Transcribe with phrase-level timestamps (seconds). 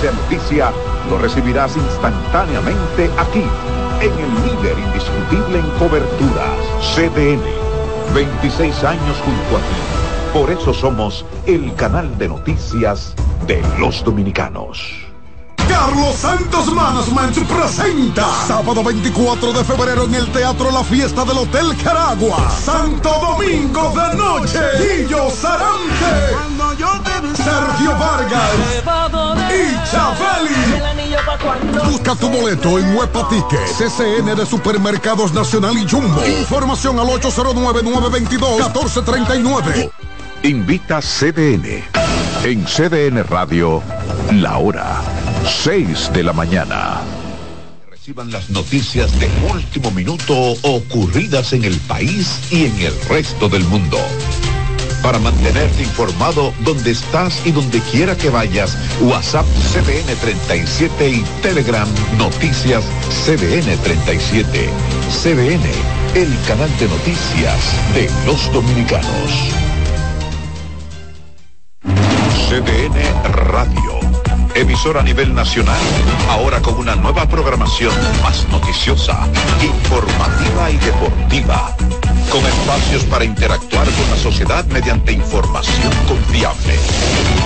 [0.00, 0.72] sea noticia,
[1.10, 3.44] lo recibirás instantáneamente aquí,
[4.00, 6.58] en el líder indiscutible en coberturas,
[6.94, 7.42] CDN.
[8.14, 10.32] 26 años junto a ti.
[10.32, 13.14] Por eso somos el canal de noticias
[13.46, 15.08] de los dominicanos.
[15.68, 21.76] Carlos Santos Management presenta sábado 24 de febrero en el Teatro La Fiesta del Hotel
[21.82, 22.50] Caragua.
[22.50, 24.60] Santo Domingo de Noche.
[24.78, 26.57] Guillo Sarante.
[27.36, 28.50] Sergio Vargas.
[29.50, 30.54] Y Chabeli.
[31.90, 33.58] Busca tu boleto en Huepa Ticket.
[33.76, 36.24] CCN de Supermercados Nacional y Jumbo.
[36.26, 39.90] Información al 809-922-1439.
[40.44, 41.82] Invita CDN.
[42.44, 43.82] En CDN Radio,
[44.32, 45.00] la hora
[45.64, 47.00] 6 de la mañana.
[47.90, 53.64] Reciban las noticias de último minuto ocurridas en el país y en el resto del
[53.64, 53.98] mundo.
[55.02, 61.88] Para mantenerte informado donde estás y donde quiera que vayas, WhatsApp CDN 37 y Telegram
[62.16, 62.84] Noticias
[63.24, 64.68] CDN 37.
[65.10, 65.62] CDN,
[66.14, 67.58] el canal de noticias
[67.94, 69.52] de los dominicanos.
[72.48, 73.98] CDN Radio
[74.60, 75.78] emisora a nivel nacional,
[76.28, 79.28] ahora con una nueva programación más noticiosa,
[79.62, 81.76] informativa y deportiva,
[82.38, 86.78] con espacios para interactuar con la sociedad mediante información confiable.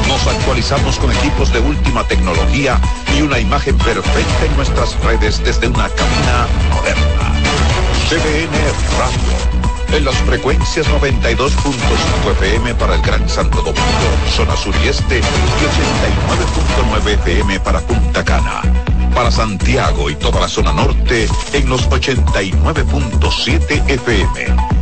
[0.07, 2.79] Nos actualizamos con equipos de última tecnología
[3.17, 7.33] y una imagen perfecta en nuestras redes desde una cabina moderna.
[8.09, 8.53] CBN
[8.99, 9.33] Radio
[9.97, 13.81] en las frecuencias 92.5 FM para el Gran Santo Domingo,
[14.31, 18.63] zona sur y este, y 89.9 FM para Punta Cana.
[19.15, 24.82] Para Santiago y toda la zona norte en los 89.7 FM.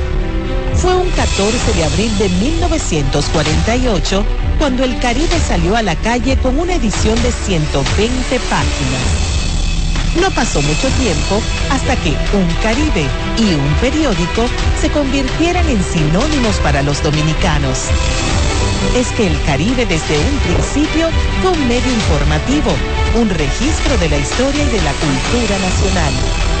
[0.81, 4.25] Fue un 14 de abril de 1948
[4.57, 9.31] cuando el Caribe salió a la calle con una edición de 120 páginas
[10.19, 13.05] no pasó mucho tiempo hasta que un Caribe
[13.37, 14.45] y un periódico
[14.79, 17.85] se convirtieran en sinónimos para los dominicanos.
[18.95, 21.07] Es que el Caribe desde un principio
[21.41, 22.71] fue un medio informativo,
[23.15, 26.60] un registro de la historia y de la cultura nacional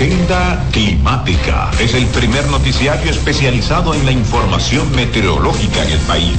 [0.00, 6.38] Agenda Climática es el primer noticiario especializado en la información meteorológica en el país.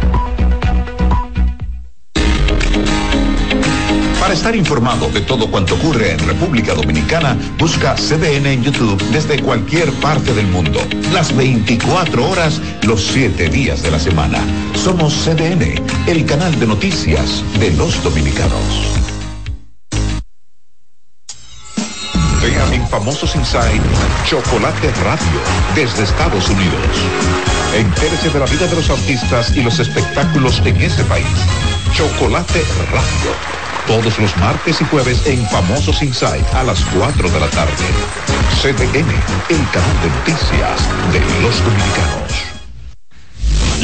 [4.31, 9.41] Para estar informado de todo cuanto ocurre en República Dominicana, busca CDN en YouTube desde
[9.41, 10.79] cualquier parte del mundo.
[11.11, 14.39] Las 24 horas, los 7 días de la semana.
[14.73, 15.75] Somos CDN,
[16.07, 18.95] el canal de noticias de los dominicanos.
[22.41, 23.81] Vean en Famosos Inside
[24.29, 25.41] Chocolate Radio
[25.75, 26.87] desde Estados Unidos.
[27.75, 31.27] Entérese de la vida de los artistas y los espectáculos en ese país.
[31.93, 32.63] Chocolate
[32.93, 33.60] Radio.
[33.87, 37.71] Todos los martes y jueves en Famosos Inside a las 4 de la tarde.
[38.61, 39.09] CDN,
[39.49, 42.50] el canal de noticias de los dominicanos.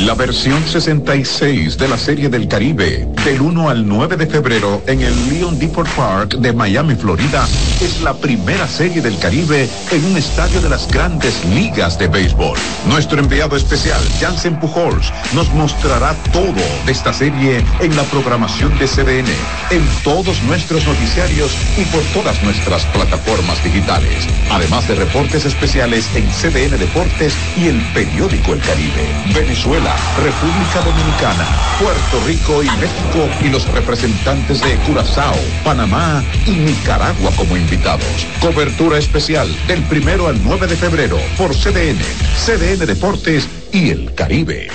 [0.06, 5.02] La versión 66 de la Serie del Caribe, del 1 al 9 de febrero en
[5.02, 7.48] el Leon Depot Park de Miami, Florida,
[7.82, 12.58] es la primera Serie del Caribe en un estadio de las grandes ligas de béisbol.
[12.88, 16.54] Nuestro enviado especial, Jansen Pujols, nos mostrará todo
[16.86, 19.32] de esta serie en la programación de CDN,
[19.72, 26.28] en todos nuestros noticiarios y por todas nuestras plataformas digitales, además de reportes especiales en
[26.28, 29.08] CDN Deportes y el periódico El Caribe.
[29.34, 29.87] Venezuela
[30.24, 31.45] República Dominicana,
[31.80, 38.28] Puerto Rico y México y los representantes de Curazao, Panamá y Nicaragua como invitados.
[38.42, 42.00] Cobertura especial del primero al 9 de febrero por CDN,
[42.36, 44.69] CDN Deportes y el Caribe.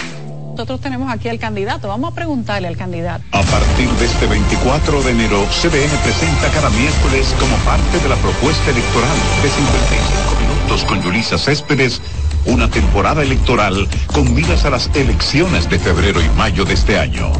[0.53, 1.89] Nosotros tenemos aquí al candidato.
[1.89, 3.25] Vamos a preguntarle al candidato.
[3.33, 8.17] A partir de este 24 de enero, CDN presenta cada miércoles como parte de la
[8.17, 12.03] propuesta electoral de 55 minutos con Yulisa Céspedes
[12.45, 17.33] una temporada electoral con miras a las elecciones de febrero y mayo de este año.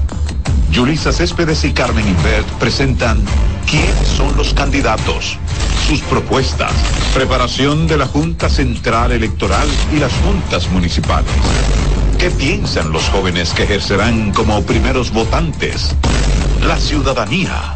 [0.71, 3.21] Yulisa Céspedes y Carmen Invert presentan
[3.69, 5.39] quiénes son los candidatos,
[5.87, 6.73] sus propuestas,
[7.15, 11.31] preparación de la Junta Central Electoral y las juntas municipales.
[12.23, 15.93] ¿Qué piensan los jóvenes que ejercerán como primeros votantes?
[16.65, 17.75] La ciudadanía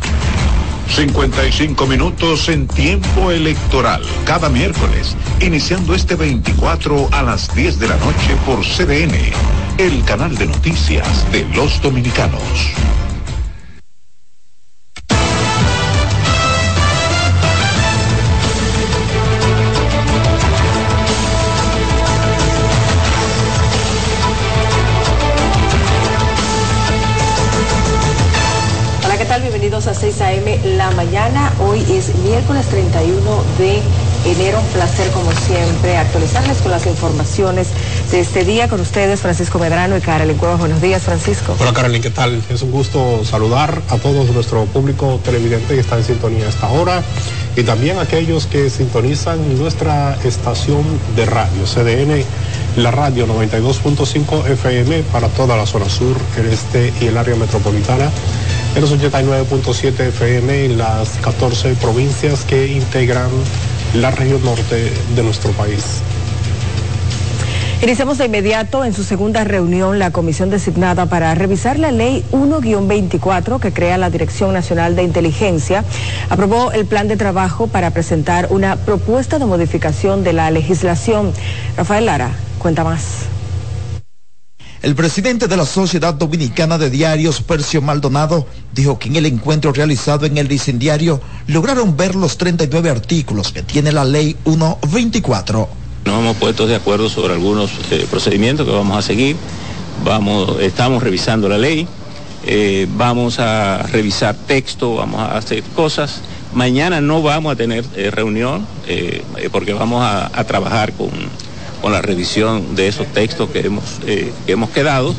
[0.89, 7.97] 55 minutos en tiempo electoral, cada miércoles, iniciando este 24 a las 10 de la
[7.97, 9.17] noche por CDN,
[9.79, 12.41] el canal de noticias de los dominicanos.
[32.47, 33.83] Miércoles 31 de
[34.31, 34.61] enero.
[34.61, 37.69] Un placer, como siempre, actualizarles con las informaciones
[38.13, 40.61] de este día con ustedes, Francisco Medrano y Carolyn Cuevas.
[40.61, 41.57] Buenos días, Francisco.
[41.59, 42.41] Hola, Carolyn, ¿qué tal?
[42.49, 46.69] Es un gusto saludar a todos nuestro público televidente que está en sintonía a esta
[46.69, 47.03] hora
[47.57, 50.85] y también a aquellos que sintonizan nuestra estación
[51.17, 52.23] de radio, CDN,
[52.77, 58.11] la radio 92.5 FM para toda la zona sur, el este y el área metropolitana
[58.77, 63.31] en los 89.7 FM en las 14 provincias que integran
[63.95, 66.03] la región norte de nuestro país.
[67.83, 73.61] Iniciamos de inmediato en su segunda reunión la comisión designada para revisar la ley 1-24
[73.61, 75.83] que crea la Dirección Nacional de Inteligencia.
[76.29, 81.33] Aprobó el plan de trabajo para presentar una propuesta de modificación de la legislación.
[81.77, 83.36] Rafael Lara, cuenta más.
[84.87, 89.73] El presidente de la Sociedad Dominicana de Diarios, Percio Maldonado, dijo que en el encuentro
[89.73, 95.69] realizado en el diario lograron ver los 39 artículos que tiene la ley 124.
[96.05, 99.35] Nos hemos puesto de acuerdo sobre algunos eh, procedimientos que vamos a seguir.
[100.05, 101.89] Vamos, estamos revisando la ley,
[102.47, 106.21] eh, vamos a revisar texto, vamos a hacer cosas.
[106.55, 108.65] Mañana no vamos a tener eh, reunión
[109.51, 111.11] porque vamos a trabajar con
[111.81, 115.15] con la revisión de esos textos que hemos, eh, que hemos quedado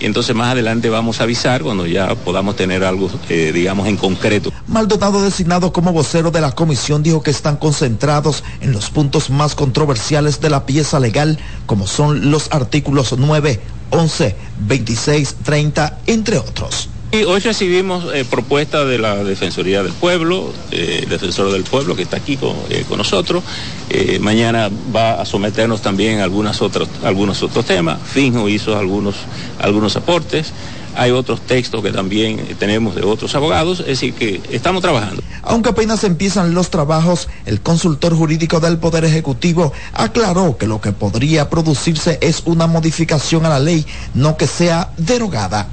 [0.00, 3.98] y entonces más adelante vamos a avisar cuando ya podamos tener algo, eh, digamos, en
[3.98, 4.50] concreto.
[4.66, 9.54] Maldonado designado como vocero de la comisión dijo que están concentrados en los puntos más
[9.54, 16.88] controversiales de la pieza legal, como son los artículos 9, 11, 26, 30, entre otros.
[17.12, 22.02] Y hoy recibimos eh, propuestas de la Defensoría del Pueblo, eh, defensor del pueblo que
[22.02, 23.42] está aquí con, eh, con nosotros.
[23.88, 27.98] Eh, mañana va a someternos también a algunos otros temas.
[28.04, 29.16] Finjo hizo algunos,
[29.58, 30.52] algunos aportes.
[30.94, 35.20] Hay otros textos que también tenemos de otros abogados, es decir, que estamos trabajando.
[35.42, 40.92] Aunque apenas empiezan los trabajos, el consultor jurídico del Poder Ejecutivo aclaró que lo que
[40.92, 45.68] podría producirse es una modificación a la ley, no que sea derogada.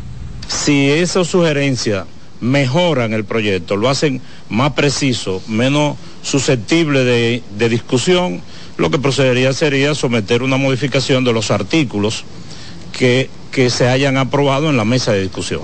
[0.48, 2.06] Si esas sugerencias
[2.40, 8.42] mejoran el proyecto, lo hacen más preciso, menos susceptible de, de discusión,
[8.78, 12.24] lo que procedería sería someter una modificación de los artículos
[12.92, 15.62] que, que se hayan aprobado en la mesa de discusión.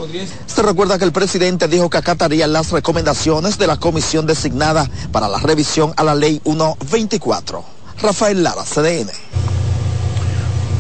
[0.48, 5.28] Se recuerda que el presidente dijo que acataría las recomendaciones de la comisión designada para
[5.28, 7.64] la revisión a la ley 124.
[8.02, 9.12] Rafael Lara, CDN.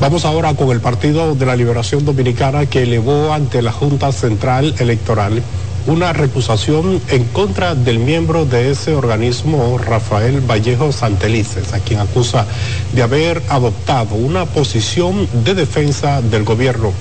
[0.04, 4.76] Vamos ahora con el Partido de la Liberación Dominicana que elevó ante la Junta Central
[4.80, 5.42] Electoral
[5.88, 12.46] una recusación en contra del miembro de ese organismo, Rafael Vallejo Santelices, a quien acusa
[12.92, 16.92] de haber adoptado una posición de defensa del gobierno.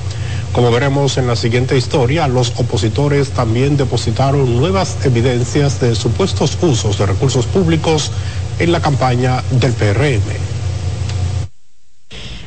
[0.53, 6.99] Como veremos en la siguiente historia, los opositores también depositaron nuevas evidencias de supuestos usos
[6.99, 8.13] de recursos públicos
[8.61, 10.52] en la campaña del PRM.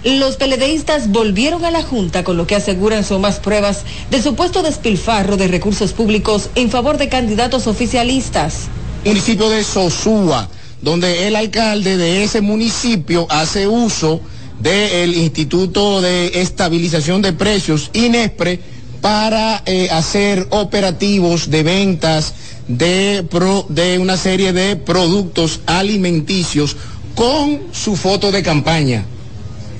[0.05, 3.79] Los peledeístas volvieron a la Junta con lo que aseguran son más pruebas
[4.11, 8.67] de supuesto despilfarro de recursos públicos en favor de candidatos oficialistas.
[9.03, 10.47] Municipio de Sosúa,
[10.83, 14.21] donde el alcalde de ese municipio hace uso
[14.59, 18.59] del Instituto de Estabilización de Precios, INESPRE,
[19.01, 22.35] para eh, hacer operativos de ventas
[22.67, 26.77] de, una serie de productos alimenticios
[27.15, 29.03] con su foto de campaña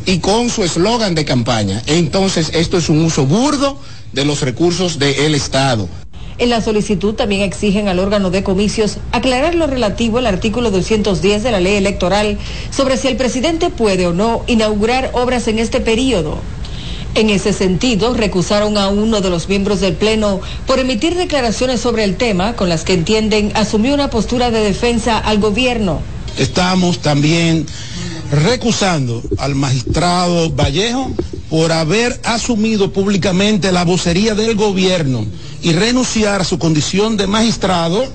[0.06, 1.82] y con su eslogan de campaña.
[1.88, 3.80] Entonces, esto es un uso burdo
[4.14, 5.88] de los recursos del Estado.
[6.38, 11.44] En la solicitud también exigen al órgano de comicios aclarar lo relativo al artículo 210
[11.44, 12.38] de la ley electoral
[12.72, 16.40] sobre si el presidente puede o no inaugurar obras en este periodo.
[17.16, 22.04] En ese sentido, recusaron a uno de los miembros del Pleno por emitir declaraciones sobre
[22.04, 26.02] el tema con las que entienden asumió una postura de defensa al gobierno.
[26.38, 27.66] Estamos también
[28.36, 31.10] recusando al magistrado Vallejo
[31.50, 35.26] por haber asumido públicamente la vocería del gobierno
[35.62, 38.06] y renunciar a su condición de magistrado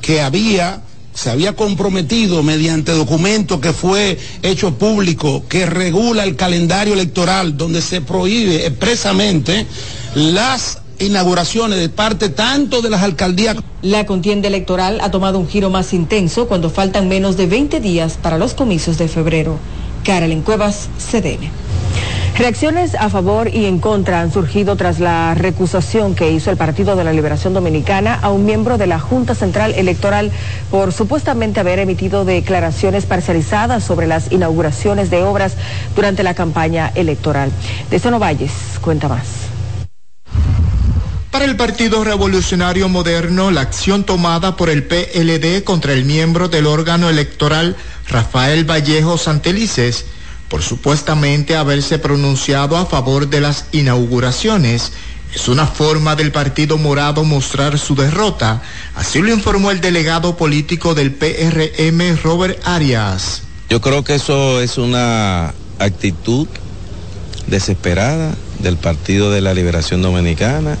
[0.00, 0.82] que había
[1.14, 7.82] se había comprometido mediante documento que fue hecho público que regula el calendario electoral donde
[7.82, 9.66] se prohíbe expresamente
[10.14, 13.56] las inauguraciones de parte tanto de las alcaldías.
[13.82, 18.18] La contienda electoral ha tomado un giro más intenso cuando faltan menos de 20 días
[18.20, 19.58] para los comicios de febrero.
[20.04, 21.50] Carolyn Cuevas, CDN.
[22.38, 26.96] Reacciones a favor y en contra han surgido tras la recusación que hizo el Partido
[26.96, 30.30] de la Liberación Dominicana a un miembro de la Junta Central Electoral
[30.70, 35.54] por supuestamente haber emitido declaraciones parcializadas sobre las inauguraciones de obras
[35.94, 37.50] durante la campaña electoral.
[37.90, 39.49] De Sono Valles, cuenta más.
[41.30, 46.66] Para el Partido Revolucionario Moderno, la acción tomada por el PLD contra el miembro del
[46.66, 47.76] órgano electoral,
[48.08, 50.06] Rafael Vallejo Santelices,
[50.48, 54.90] por supuestamente haberse pronunciado a favor de las inauguraciones,
[55.32, 58.60] es una forma del Partido Morado mostrar su derrota,
[58.96, 63.42] así lo informó el delegado político del PRM, Robert Arias.
[63.68, 66.48] Yo creo que eso es una actitud
[67.46, 70.76] desesperada del Partido de la Liberación Dominicana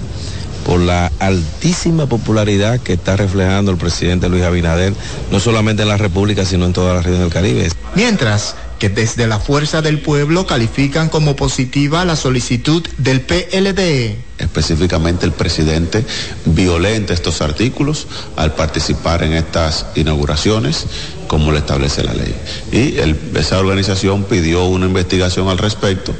[0.64, 4.94] por la altísima popularidad que está reflejando el presidente Luis Abinader,
[5.30, 7.68] no solamente en la República, sino en toda la región del Caribe.
[7.94, 14.16] Mientras que desde la Fuerza del Pueblo califican como positiva la solicitud del PLD.
[14.38, 16.02] Específicamente el presidente
[16.46, 20.86] violenta estos artículos al participar en estas inauguraciones
[21.26, 22.34] como lo establece la ley.
[22.72, 22.96] Y
[23.38, 26.14] esa organización pidió una investigación al respecto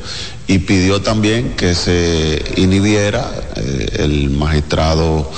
[0.47, 5.31] y pidió también que se inhibiera eh, el magistrado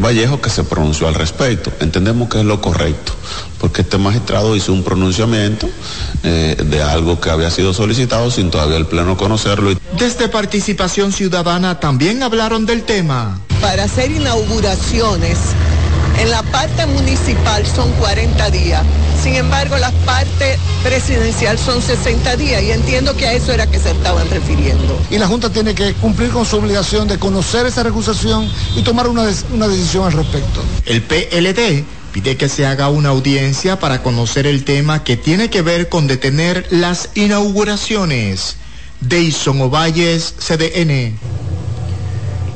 [0.00, 1.72] Vallejo que se pronunció al respecto.
[1.80, 3.12] Entendemos que es lo correcto,
[3.58, 5.68] porque este magistrado hizo un pronunciamiento
[6.22, 9.72] eh, de algo que había sido solicitado sin todavía el Pleno conocerlo.
[9.98, 13.40] Desde Participación Ciudadana también hablaron del tema.
[13.60, 15.38] Para hacer inauguraciones
[16.18, 18.82] En la parte municipal son 40 días.
[19.22, 23.78] Sin embargo, la parte presidencial son 60 días y entiendo que a eso era que
[23.78, 24.98] se estaban refiriendo.
[25.10, 29.08] Y la Junta tiene que cumplir con su obligación de conocer esa recusación y tomar
[29.08, 30.62] una, una decisión al respecto.
[30.86, 35.62] El PLD pide que se haga una audiencia para conocer el tema que tiene que
[35.62, 38.56] ver con detener las inauguraciones.
[39.00, 41.18] Deison Ovalles, CDN.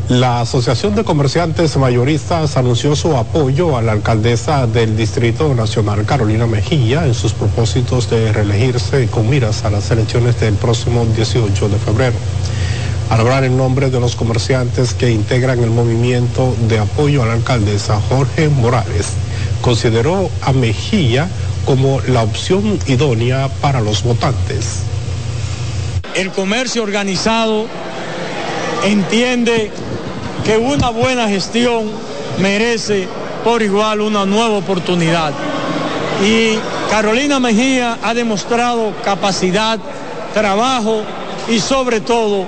[0.08, 6.46] La Asociación de Comerciantes Mayoristas anunció su apoyo a la alcaldesa del Distrito Nacional, Carolina
[6.46, 11.76] Mejía, en sus propósitos de reelegirse con miras a las elecciones del próximo 18 de
[11.76, 12.16] febrero.
[13.10, 17.34] Al hablar en nombre de los comerciantes que integran el movimiento de apoyo a la
[17.34, 19.08] alcaldesa, Jorge Morales
[19.60, 21.28] consideró a Mejía
[21.66, 24.84] como la opción idónea para los votantes.
[26.14, 27.66] El comercio organizado
[28.84, 29.70] entiende
[30.48, 31.90] que una buena gestión
[32.38, 33.06] merece
[33.44, 35.34] por igual una nueva oportunidad.
[36.24, 36.58] Y
[36.90, 39.78] Carolina Mejía ha demostrado capacidad,
[40.32, 41.02] trabajo
[41.50, 42.46] y sobre todo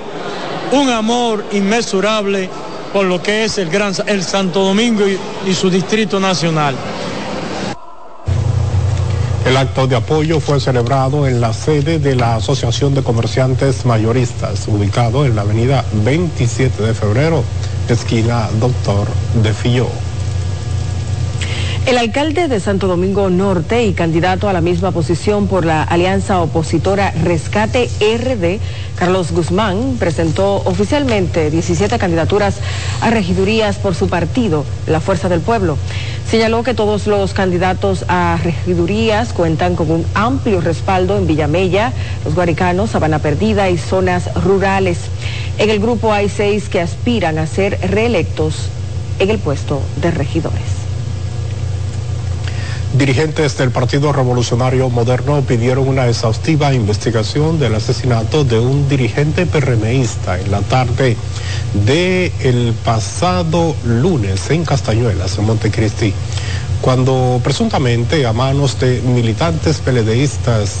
[0.71, 2.49] un amor inmesurable
[2.91, 6.73] por lo que es el Gran el Santo Domingo y, y su distrito nacional.
[9.45, 14.67] El acto de apoyo fue celebrado en la sede de la Asociación de Comerciantes Mayoristas,
[14.67, 17.43] ubicado en la avenida 27 de febrero,
[17.87, 20.10] esquina Doctor de Filló.
[21.87, 26.39] El alcalde de Santo Domingo Norte y candidato a la misma posición por la alianza
[26.39, 28.59] opositora Rescate RD,
[28.95, 32.57] Carlos Guzmán, presentó oficialmente 17 candidaturas
[33.01, 35.75] a regidurías por su partido, la Fuerza del Pueblo.
[36.29, 42.35] Señaló que todos los candidatos a regidurías cuentan con un amplio respaldo en Villamella, Los
[42.35, 44.99] Guaricanos, Sabana Perdida y zonas rurales.
[45.57, 48.69] En el grupo hay seis que aspiran a ser reelectos
[49.17, 50.80] en el puesto de regidores.
[52.93, 60.37] Dirigentes del Partido Revolucionario Moderno pidieron una exhaustiva investigación del asesinato de un dirigente PRMista
[60.37, 61.15] en la tarde
[61.85, 66.13] del el pasado lunes en Castañuelas, en Montecristi,
[66.81, 70.79] cuando presuntamente a manos de militantes peledeístas,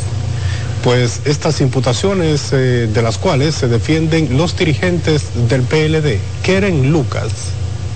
[0.83, 7.31] pues estas imputaciones eh, de las cuales se defienden los dirigentes del PLD, Keren Lucas,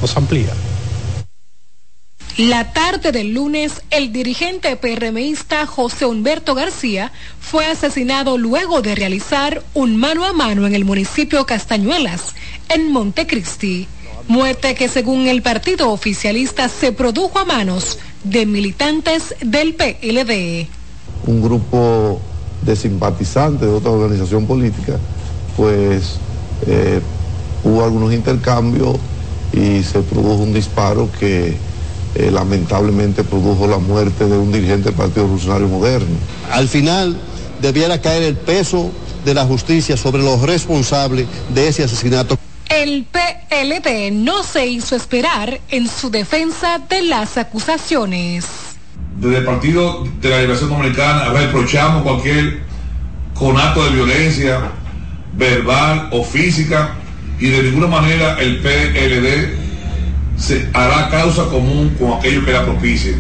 [0.02, 0.54] nos amplía.
[2.38, 9.64] La tarde del lunes, el dirigente PRMista José Humberto García fue asesinado luego de realizar
[9.74, 12.36] un mano a mano en el municipio Castañuelas,
[12.68, 13.88] en Montecristi.
[14.28, 20.68] Muerte que según el partido oficialista se produjo a manos de militantes del PLD.
[21.28, 22.20] Un grupo
[22.64, 25.00] de simpatizantes de otra organización política,
[25.56, 26.18] pues
[26.68, 27.00] eh,
[27.64, 28.98] hubo algunos intercambios
[29.54, 31.56] y se produjo un disparo que
[32.16, 36.16] eh, lamentablemente produjo la muerte de un dirigente del Partido Revolucionario Moderno.
[36.50, 37.18] Al final
[37.62, 38.92] debiera caer el peso
[39.26, 42.38] de la justicia sobre los responsables de ese asesinato.
[42.70, 48.46] El PLD no se hizo esperar en su defensa de las acusaciones.
[49.18, 52.62] Desde el Partido de la Liberación Dominicana reprochamos cualquier
[53.34, 54.72] conato de violencia
[55.34, 56.96] verbal o física
[57.40, 59.65] y de ninguna manera el PLD
[60.38, 63.16] se hará causa común con aquello que la propicie.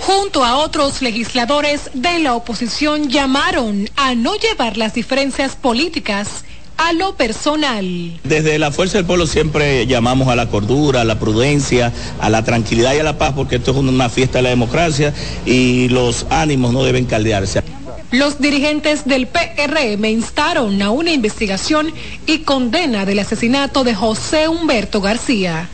[0.00, 6.44] Junto a otros legisladores de la oposición llamaron a no llevar las diferencias políticas
[6.76, 8.20] a lo personal.
[8.22, 12.44] Desde la Fuerza del Pueblo siempre llamamos a la cordura, a la prudencia, a la
[12.44, 15.12] tranquilidad y a la paz, porque esto es una fiesta de la democracia
[15.44, 17.62] y los ánimos no deben caldearse.
[18.10, 21.92] Los dirigentes del PRM instaron a una investigación
[22.26, 25.68] y condena del asesinato de José Humberto García.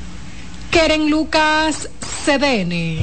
[0.74, 1.88] Keren Lucas,
[2.26, 2.98] CDN.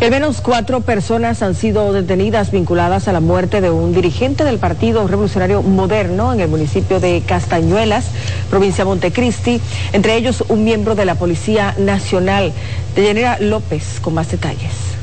[0.00, 4.56] Al menos cuatro personas han sido detenidas vinculadas a la muerte de un dirigente del
[4.56, 8.06] Partido Revolucionario Moderno en el municipio de Castañuelas,
[8.48, 9.60] provincia de Montecristi,
[9.92, 12.50] entre ellos un miembro de la Policía Nacional,
[12.94, 14.93] de López, con más detalles.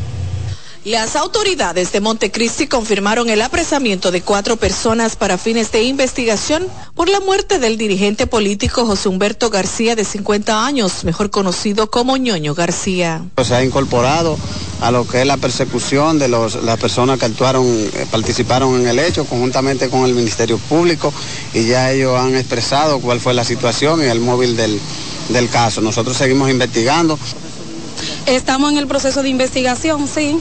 [0.83, 7.07] Las autoridades de Montecristi confirmaron el apresamiento de cuatro personas para fines de investigación por
[7.07, 12.55] la muerte del dirigente político José Humberto García de 50 años, mejor conocido como Ñoño
[12.55, 13.23] García.
[13.43, 14.39] Se ha incorporado
[14.81, 18.87] a lo que es la persecución de los, las personas que actuaron, eh, participaron en
[18.87, 21.13] el hecho conjuntamente con el Ministerio Público
[21.53, 24.79] y ya ellos han expresado cuál fue la situación y el móvil del,
[25.29, 25.79] del caso.
[25.81, 27.19] Nosotros seguimos investigando.
[28.25, 30.39] Estamos en el proceso de investigación, sí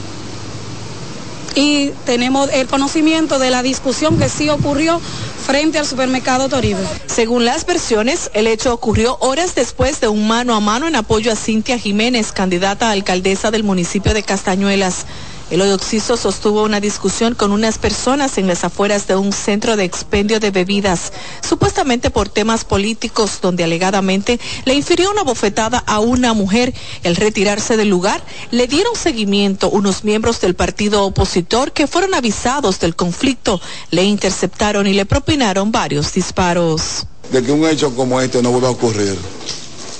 [1.55, 4.99] y tenemos el conocimiento de la discusión que sí ocurrió
[5.45, 6.87] frente al supermercado Toribio.
[7.07, 11.31] Según las versiones, el hecho ocurrió horas después de un mano a mano en apoyo
[11.31, 15.05] a Cintia Jiménez, candidata a alcaldesa del municipio de Castañuelas.
[15.51, 19.83] El Oxiso sostuvo una discusión con unas personas en las afueras de un centro de
[19.83, 21.11] expendio de bebidas,
[21.45, 26.73] supuestamente por temas políticos, donde alegadamente le infirió una bofetada a una mujer.
[27.03, 32.79] Al retirarse del lugar, le dieron seguimiento unos miembros del partido opositor que fueron avisados
[32.79, 33.59] del conflicto,
[33.89, 37.05] le interceptaron y le propinaron varios disparos.
[37.29, 39.17] De que un hecho como este no vuelva a ocurrir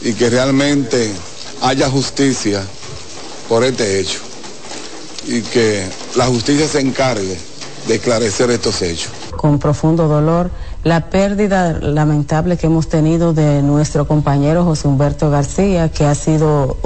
[0.01, 1.11] y que realmente
[1.61, 2.65] haya justicia
[3.49, 4.30] por este hecho
[5.25, 7.37] y que la justicia se encargue
[7.87, 9.11] de esclarecer estos hechos.
[9.35, 10.49] Con profundo dolor
[10.83, 16.77] la pérdida lamentable que hemos tenido de nuestro compañero José Humberto García, que ha sido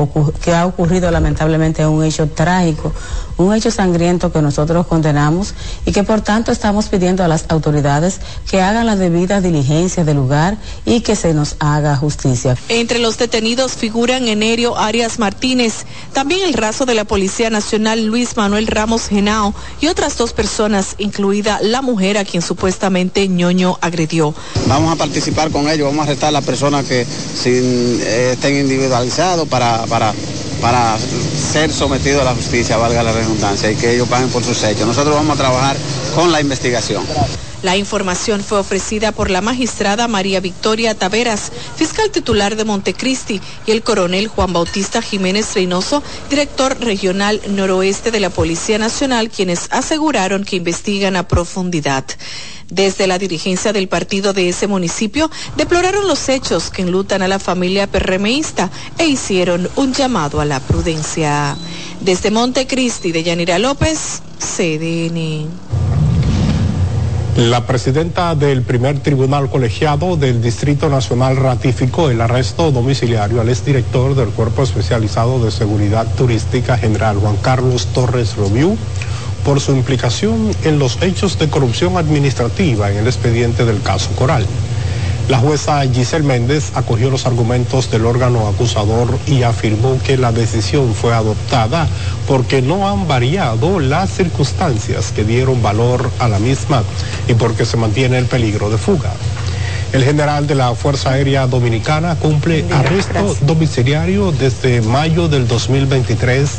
[0.43, 2.91] que ha ocurrido lamentablemente un hecho trágico,
[3.38, 5.53] un hecho sangriento que nosotros condenamos
[5.86, 10.17] y que por tanto estamos pidiendo a las autoridades que hagan la debida diligencia del
[10.17, 12.58] lugar y que se nos haga justicia.
[12.67, 18.36] Entre los detenidos figuran Enerio Arias Martínez, también el raso de la Policía Nacional Luis
[18.36, 24.34] Manuel Ramos Genao y otras dos personas, incluida la mujer a quien supuestamente ñoño agredió.
[24.67, 28.56] Vamos a participar con ellos, vamos a arrestar a las personas que sin, eh, estén
[28.56, 30.13] individualizados para, para,
[30.62, 34.62] para ser sometidos a la justicia, valga la redundancia, y que ellos paguen por sus
[34.63, 34.88] hechos.
[34.88, 35.78] Nosotros vamos a trabajar
[36.15, 37.04] con la investigación.
[37.65, 43.71] La información fue ofrecida por la magistrada María Victoria Taveras, fiscal titular de Montecristi, y
[43.71, 50.43] el coronel Juan Bautista Jiménez Reynoso, director regional noroeste de la Policía Nacional, quienes aseguraron
[50.43, 52.06] que investigan a profundidad.
[52.69, 57.39] Desde la dirigencia del partido de ese municipio deploraron los hechos que enlutan a la
[57.39, 61.58] familia perremeísta e hicieron un llamado a la prudencia.
[61.99, 65.85] Desde Montecristi de Yanira López, CDN.
[67.36, 74.15] La presidenta del primer tribunal colegiado del Distrito Nacional ratificó el arresto domiciliario al exdirector
[74.15, 78.78] del Cuerpo Especializado de Seguridad Turística General Juan Carlos Torres Robiú
[79.43, 84.45] por su implicación en los hechos de corrupción administrativa en el expediente del caso Coral.
[85.27, 90.93] La jueza Giselle Méndez acogió los argumentos del órgano acusador y afirmó que la decisión
[90.93, 91.88] fue adoptada
[92.27, 96.83] porque no han variado las circunstancias que dieron valor a la misma
[97.27, 99.13] y porque se mantiene el peligro de fuga.
[99.95, 106.49] El general de la Fuerza Aérea Dominicana cumple arresto domiciliario desde mayo del 2023,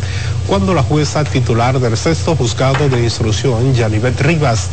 [0.47, 4.69] cuando la jueza titular del sexto juzgado de instrucción, Yanivet Rivas,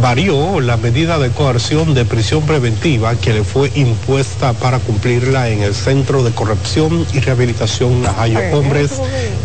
[0.00, 5.60] varió la medida de coerción de prisión preventiva que le fue impuesta para cumplirla en
[5.60, 8.92] el Centro de Corrección y Rehabilitación Najayo Hombres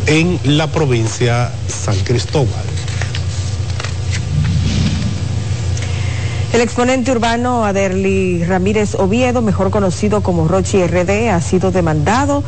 [0.08, 2.73] en la provincia San Cristóbal.
[6.54, 12.44] El exponente urbano Aderli Ramírez Oviedo, mejor conocido como Rochi RD, ha sido demandado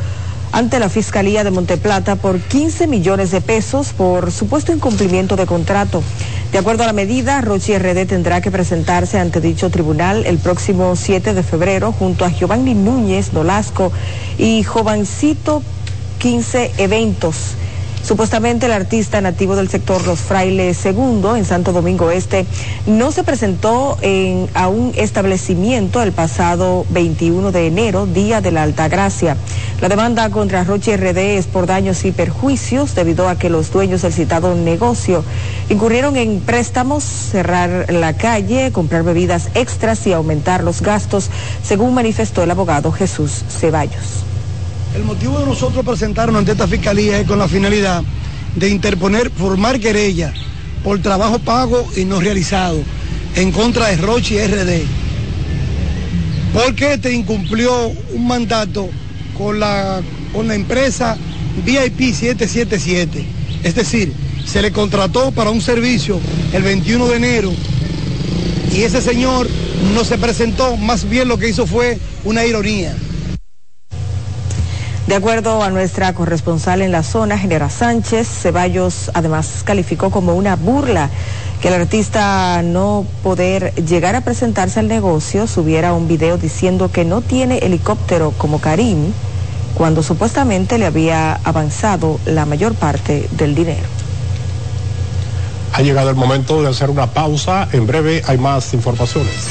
[0.52, 6.04] ante la Fiscalía de Monteplata por 15 millones de pesos por supuesto incumplimiento de contrato.
[6.52, 10.94] De acuerdo a la medida, Rochi RD tendrá que presentarse ante dicho tribunal el próximo
[10.94, 13.90] 7 de febrero junto a Giovanni Núñez Nolasco
[14.38, 15.64] y Jovancito
[16.20, 17.56] 15 Eventos.
[18.06, 22.46] Supuestamente el artista nativo del sector Los Frailes II en Santo Domingo Este
[22.86, 28.62] no se presentó en, a un establecimiento el pasado 21 de enero, día de la
[28.62, 29.36] Altagracia.
[29.80, 34.02] La demanda contra Roche RD es por daños y perjuicios debido a que los dueños
[34.02, 35.24] del citado negocio
[35.68, 41.28] incurrieron en préstamos, cerrar la calle, comprar bebidas extras y aumentar los gastos,
[41.64, 44.35] según manifestó el abogado Jesús Ceballos.
[44.96, 48.02] El motivo de nosotros presentarnos ante esta fiscalía es con la finalidad
[48.54, 50.32] de interponer, formar querella
[50.82, 52.78] por trabajo pago y no realizado
[53.34, 54.84] en contra de Rochi RD.
[56.54, 58.88] Porque este incumplió un mandato
[59.36, 60.00] con la,
[60.32, 61.18] con la empresa
[61.62, 63.22] VIP 777.
[63.64, 64.14] Es decir,
[64.46, 66.18] se le contrató para un servicio
[66.54, 67.52] el 21 de enero
[68.74, 69.46] y ese señor
[69.92, 72.96] no se presentó, más bien lo que hizo fue una ironía.
[75.06, 80.56] De acuerdo a nuestra corresponsal en la zona, Genera Sánchez, Ceballos además calificó como una
[80.56, 81.10] burla
[81.60, 87.04] que el artista no poder llegar a presentarse al negocio subiera un video diciendo que
[87.04, 89.12] no tiene helicóptero como Karim,
[89.74, 93.86] cuando supuestamente le había avanzado la mayor parte del dinero.
[95.72, 97.68] Ha llegado el momento de hacer una pausa.
[97.72, 99.50] En breve hay más informaciones.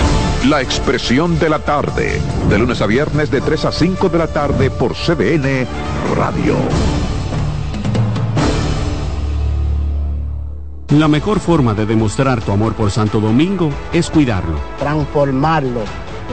[0.49, 4.25] La expresión de la tarde, de lunes a viernes de 3 a 5 de la
[4.25, 5.67] tarde por CDN
[6.15, 6.55] Radio.
[10.89, 14.57] La mejor forma de demostrar tu amor por Santo Domingo es cuidarlo.
[14.79, 15.81] transformarlo,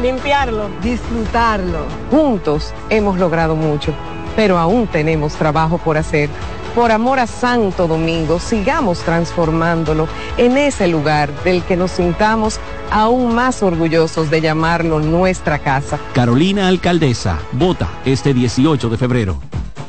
[0.01, 1.81] limpiarlo, disfrutarlo.
[2.11, 3.93] Juntos hemos logrado mucho,
[4.35, 6.31] pero aún tenemos trabajo por hacer.
[6.79, 12.61] Por amor a Santo Domingo, sigamos transformándolo en ese lugar del que nos sintamos
[12.93, 15.99] aún más orgullosos de llamarlo nuestra casa.
[16.15, 19.41] Carolina Alcaldesa, vota este 18 de febrero.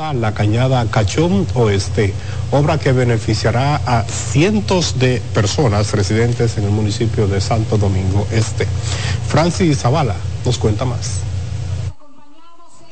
[0.00, 2.14] La cañada Cachón Oeste,
[2.52, 8.66] obra que beneficiará a cientos de personas residentes en el municipio de Santo Domingo Este.
[9.28, 11.20] Francis Zavala nos cuenta más.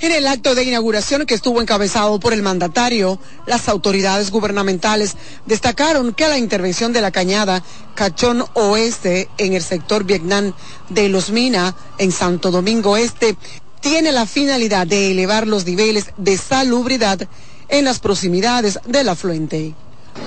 [0.00, 5.16] En el acto de inauguración que estuvo encabezado por el mandatario, las autoridades gubernamentales
[5.46, 10.52] destacaron que la intervención de la cañada Cachón Oeste en el sector Vietnam
[10.90, 13.34] de Los Mina, en Santo Domingo Este,
[13.80, 17.20] tiene la finalidad de elevar los niveles de salubridad
[17.68, 19.74] en las proximidades del afluente.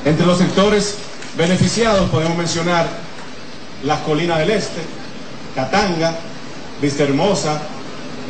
[0.05, 0.95] Entre los sectores
[1.37, 2.87] beneficiados podemos mencionar
[3.83, 4.81] las colinas del Este,
[5.55, 6.15] Catanga,
[6.81, 7.61] Vista Hermosa,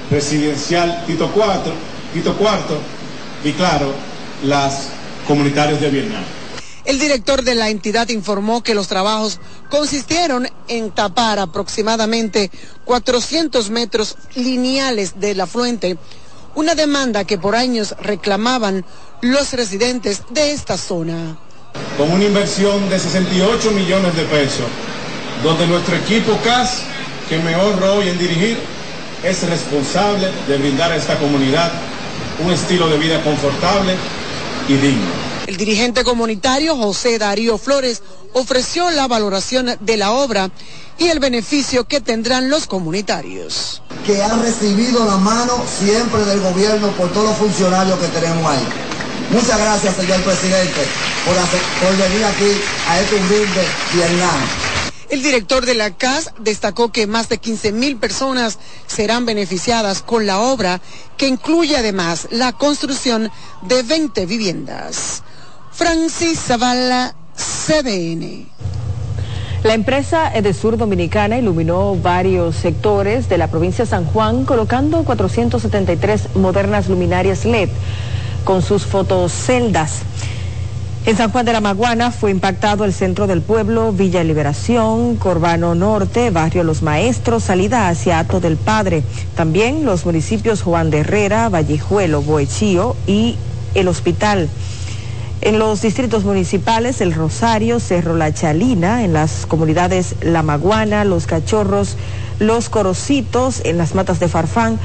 [0.09, 1.73] Residencial Tito IV,
[2.13, 3.93] Tito IV y claro,
[4.43, 4.87] las
[5.27, 6.23] comunitarios de Vietnam.
[6.85, 9.39] El director de la entidad informó que los trabajos
[9.69, 12.49] consistieron en tapar aproximadamente
[12.85, 15.97] 400 metros lineales del afluente,
[16.55, 18.83] una demanda que por años reclamaban
[19.21, 21.37] los residentes de esta zona.
[21.97, 24.65] Con una inversión de 68 millones de pesos,
[25.43, 26.81] donde nuestro equipo CAS,
[27.29, 28.57] que me honro hoy en dirigir,
[29.23, 31.71] es responsable de brindar a esta comunidad
[32.43, 33.95] un estilo de vida confortable
[34.67, 35.30] y digno.
[35.51, 40.49] El dirigente comunitario José Darío Flores ofreció la valoración de la obra
[40.97, 43.81] y el beneficio que tendrán los comunitarios.
[44.05, 48.65] Que han recibido la mano siempre del gobierno por todos los funcionarios que tenemos ahí.
[49.31, 50.87] Muchas gracias, señor presidente,
[51.25, 54.39] por, hacer, por venir aquí a este humilde Vietnam.
[55.09, 60.25] El director de la CAS destacó que más de 15 mil personas serán beneficiadas con
[60.25, 60.79] la obra,
[61.17, 63.29] que incluye además la construcción
[63.63, 65.23] de 20 viviendas.
[65.71, 68.45] Francis Zavala, CDN.
[69.63, 76.35] La empresa Edesur Dominicana iluminó varios sectores de la provincia de San Juan colocando 473
[76.35, 77.69] modernas luminarias LED
[78.43, 80.01] con sus fotoceldas.
[81.05, 85.73] En San Juan de la Maguana fue impactado el centro del pueblo, Villa Liberación, Corbano
[85.73, 89.03] Norte, Barrio Los Maestros, salida hacia Ato del Padre.
[89.35, 93.35] También los municipios Juan de Herrera, Vallejuelo, Boechío y
[93.73, 94.49] el Hospital.
[95.41, 101.25] En los distritos municipales, El Rosario, Cerro La Chalina, en las comunidades La Maguana, Los
[101.25, 101.97] Cachorros,
[102.37, 104.77] Los Corocitos, en las matas de Farfán,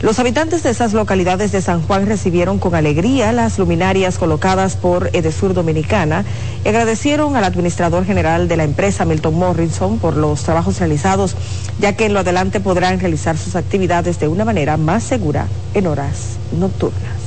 [0.00, 5.10] Los habitantes de esas localidades de San Juan recibieron con alegría las luminarias colocadas por
[5.12, 6.24] Edesur Dominicana
[6.64, 11.36] y agradecieron al administrador general de la empresa, Milton Morrison, por los trabajos realizados,
[11.78, 15.86] ya que en lo adelante podrán realizar sus actividades de una manera más segura en
[15.86, 17.21] horas nocturnas.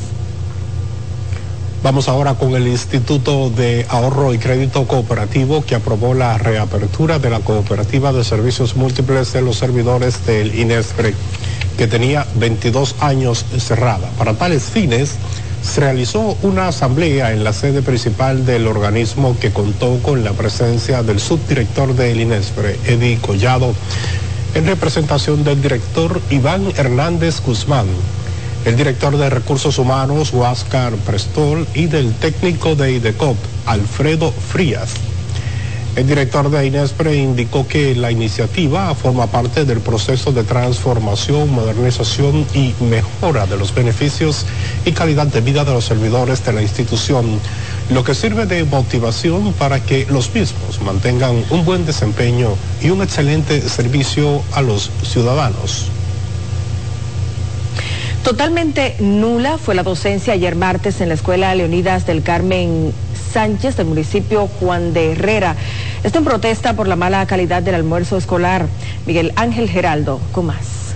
[1.85, 7.29] Vamos ahora con el Instituto de Ahorro y Crédito Cooperativo que aprobó la reapertura de
[7.29, 11.13] la Cooperativa de Servicios Múltiples de los Servidores del INESPRE,
[11.77, 14.09] que tenía 22 años cerrada.
[14.17, 15.17] Para tales fines,
[15.61, 21.03] se realizó una asamblea en la sede principal del organismo que contó con la presencia
[21.03, 23.75] del subdirector del INESPRE, Eddie Collado,
[24.55, 27.85] en representación del director Iván Hernández Guzmán
[28.65, 34.95] el director de Recursos Humanos, Huáscar Prestol, y del técnico de IDECOP, Alfredo Frías.
[35.95, 42.45] El director de INESPRE indicó que la iniciativa forma parte del proceso de transformación, modernización
[42.53, 44.45] y mejora de los beneficios
[44.83, 47.39] y calidad de vida de los servidores de la institución,
[47.89, 52.49] lo que sirve de motivación para que los mismos mantengan un buen desempeño
[52.81, 55.91] y un excelente servicio a los ciudadanos.
[58.25, 62.91] Totalmente nula fue la docencia ayer martes en la Escuela Leonidas del Carmen
[63.31, 65.55] Sánchez del municipio Juan de Herrera.
[66.03, 68.65] Esto en protesta por la mala calidad del almuerzo escolar.
[69.05, 70.95] Miguel Ángel Geraldo, con más.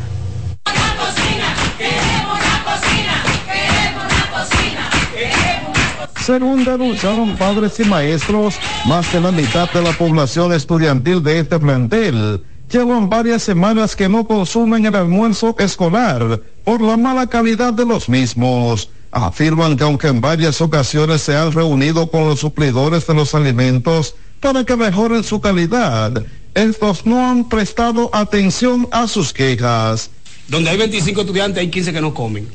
[6.26, 11.60] Según denunciaron padres y maestros, más de la mitad de la población estudiantil de este
[11.60, 17.86] plantel llevan varias semanas que no consumen el almuerzo escolar por la mala calidad de
[17.86, 18.90] los mismos.
[19.12, 24.16] Afirman que aunque en varias ocasiones se han reunido con los suplidores de los alimentos
[24.40, 30.12] para que mejoren su calidad, estos no han prestado atención a sus quejas.
[30.48, 32.48] Donde hay 25 estudiantes hay 15 que no comen.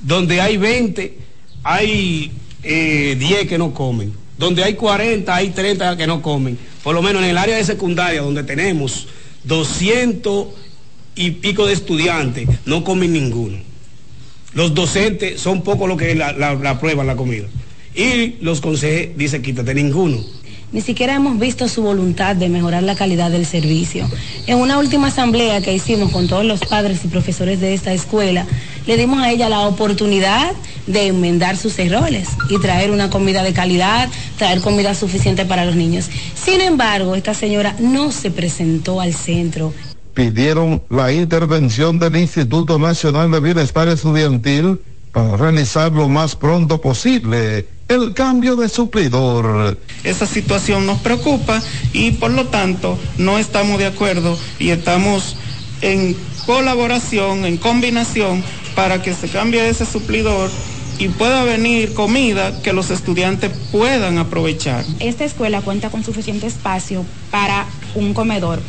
[0.00, 1.18] Donde hay 20
[1.64, 2.32] hay
[2.62, 4.12] 10 eh, que no comen.
[4.38, 6.56] Donde hay 40 hay 30 que no comen.
[6.82, 9.06] Por lo menos en el área de secundaria donde tenemos
[9.44, 10.48] 200
[11.16, 13.58] y pico de estudiantes, no comen ninguno.
[14.54, 17.46] Los docentes son poco lo que la, la, prueban la comida.
[17.94, 20.18] Y los consejeros dicen quítate ninguno.
[20.72, 24.08] Ni siquiera hemos visto su voluntad de mejorar la calidad del servicio.
[24.46, 28.46] En una última asamblea que hicimos con todos los padres y profesores de esta escuela,
[28.86, 30.52] le dimos a ella la oportunidad
[30.86, 35.74] de enmendar sus errores y traer una comida de calidad, traer comida suficiente para los
[35.74, 36.08] niños.
[36.34, 39.74] Sin embargo, esta señora no se presentó al centro.
[40.14, 44.78] Pidieron la intervención del Instituto Nacional de Bienestar Estudiantil
[45.12, 49.76] para realizar lo más pronto posible el cambio de suplidor.
[50.04, 51.60] Esa situación nos preocupa
[51.92, 55.36] y por lo tanto no estamos de acuerdo y estamos
[55.82, 58.44] en colaboración, en combinación
[58.76, 60.50] para que se cambie ese suplidor
[61.00, 64.84] y pueda venir comida que los estudiantes puedan aprovechar.
[65.00, 68.60] Esta escuela cuenta con suficiente espacio para un comedor.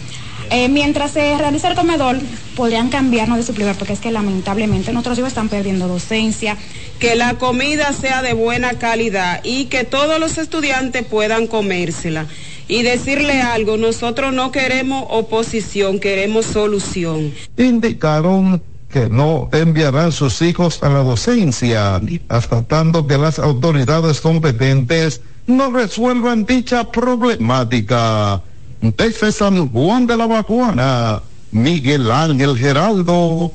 [0.51, 2.17] Eh, mientras se realiza el comedor,
[2.57, 6.57] podrían cambiarnos de suplidor, porque es que lamentablemente nuestros hijos están perdiendo docencia.
[6.99, 12.25] Que la comida sea de buena calidad y que todos los estudiantes puedan comérsela.
[12.67, 17.33] Y decirle algo, nosotros no queremos oposición, queremos solución.
[17.55, 25.21] Indicaron que no enviarán sus hijos a la docencia hasta tanto que las autoridades competentes
[25.47, 28.41] no resuelvan dicha problemática.
[28.81, 33.51] Desde San Juan de la Bajuana, Miguel Ángel Geraldo,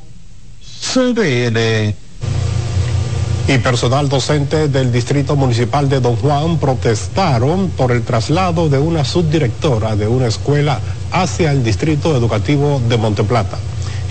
[0.63, 1.93] CDN.
[3.49, 9.05] Y personal docente del Distrito Municipal de Don Juan protestaron por el traslado de una
[9.05, 10.79] subdirectora de una escuela
[11.11, 13.59] hacia el Distrito Educativo de Monteplata.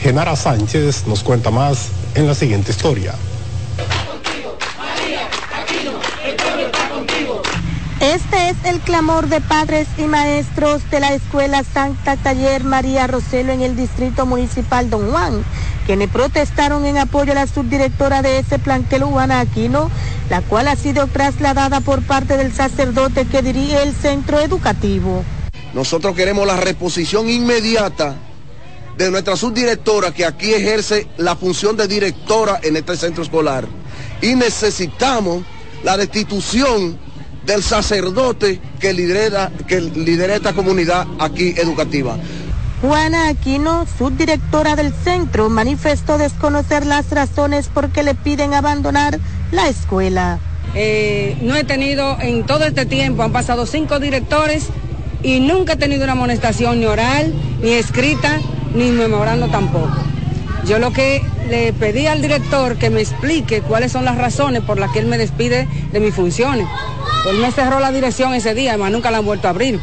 [0.01, 3.13] Genara Sánchez nos cuenta más en la siguiente historia.
[8.13, 13.51] Este es el clamor de padres y maestros de la Escuela Santa Taller María Roselo
[13.51, 15.43] en el Distrito Municipal Don Juan,
[15.87, 19.89] quienes protestaron en apoyo a la subdirectora de ese plantel, Juana Aquino,
[20.29, 25.23] la cual ha sido trasladada por parte del sacerdote que dirige el centro educativo.
[25.73, 28.13] Nosotros queremos la reposición inmediata
[28.99, 33.65] de nuestra subdirectora que aquí ejerce la función de directora en este centro escolar.
[34.21, 35.43] Y necesitamos
[35.83, 37.03] la destitución
[37.45, 42.17] del sacerdote que lidera, que lidera esta comunidad aquí educativa.
[42.81, 49.19] Juana Aquino, subdirectora del centro, manifestó desconocer las razones por qué le piden abandonar
[49.51, 50.39] la escuela.
[50.75, 54.67] Eh, no he tenido en todo este tiempo, han pasado cinco directores
[55.23, 58.39] y nunca he tenido una amonestación ni oral, ni escrita,
[58.75, 59.95] ni memorando tampoco.
[60.67, 64.79] Yo lo que le pedí al director que me explique cuáles son las razones por
[64.79, 66.67] las que él me despide de mis funciones.
[67.29, 69.79] Él me cerró la dirección ese día, además nunca la han vuelto a abrir.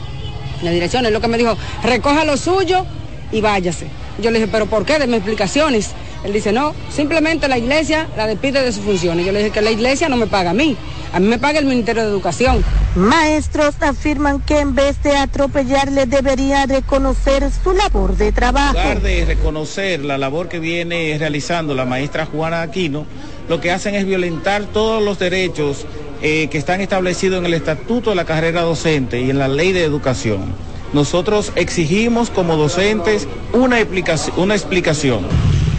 [0.61, 2.85] La dirección es lo que me dijo, recoja lo suyo
[3.31, 3.87] y váyase.
[4.19, 4.99] Yo le dije, pero ¿por qué?
[4.99, 5.91] Deme explicaciones.
[6.25, 9.27] Él dice, no, simplemente la iglesia la despide de sus funciones.
[9.27, 10.77] Yo le dije que la iglesia no me paga a mí,
[11.13, 12.65] a mí me paga el Ministerio de Educación.
[12.95, 18.77] Maestros afirman que en vez de atropellarle debería reconocer su labor de trabajo.
[18.77, 23.05] En lugar de reconocer la labor que viene realizando la maestra Juana Aquino,
[23.49, 25.87] lo que hacen es violentar todos los derechos
[26.23, 29.73] eh, que están establecidos en el Estatuto de la Carrera Docente y en la Ley
[29.73, 30.55] de Educación.
[30.93, 34.39] Nosotros exigimos como docentes una explicación.
[34.39, 35.27] Una explicación.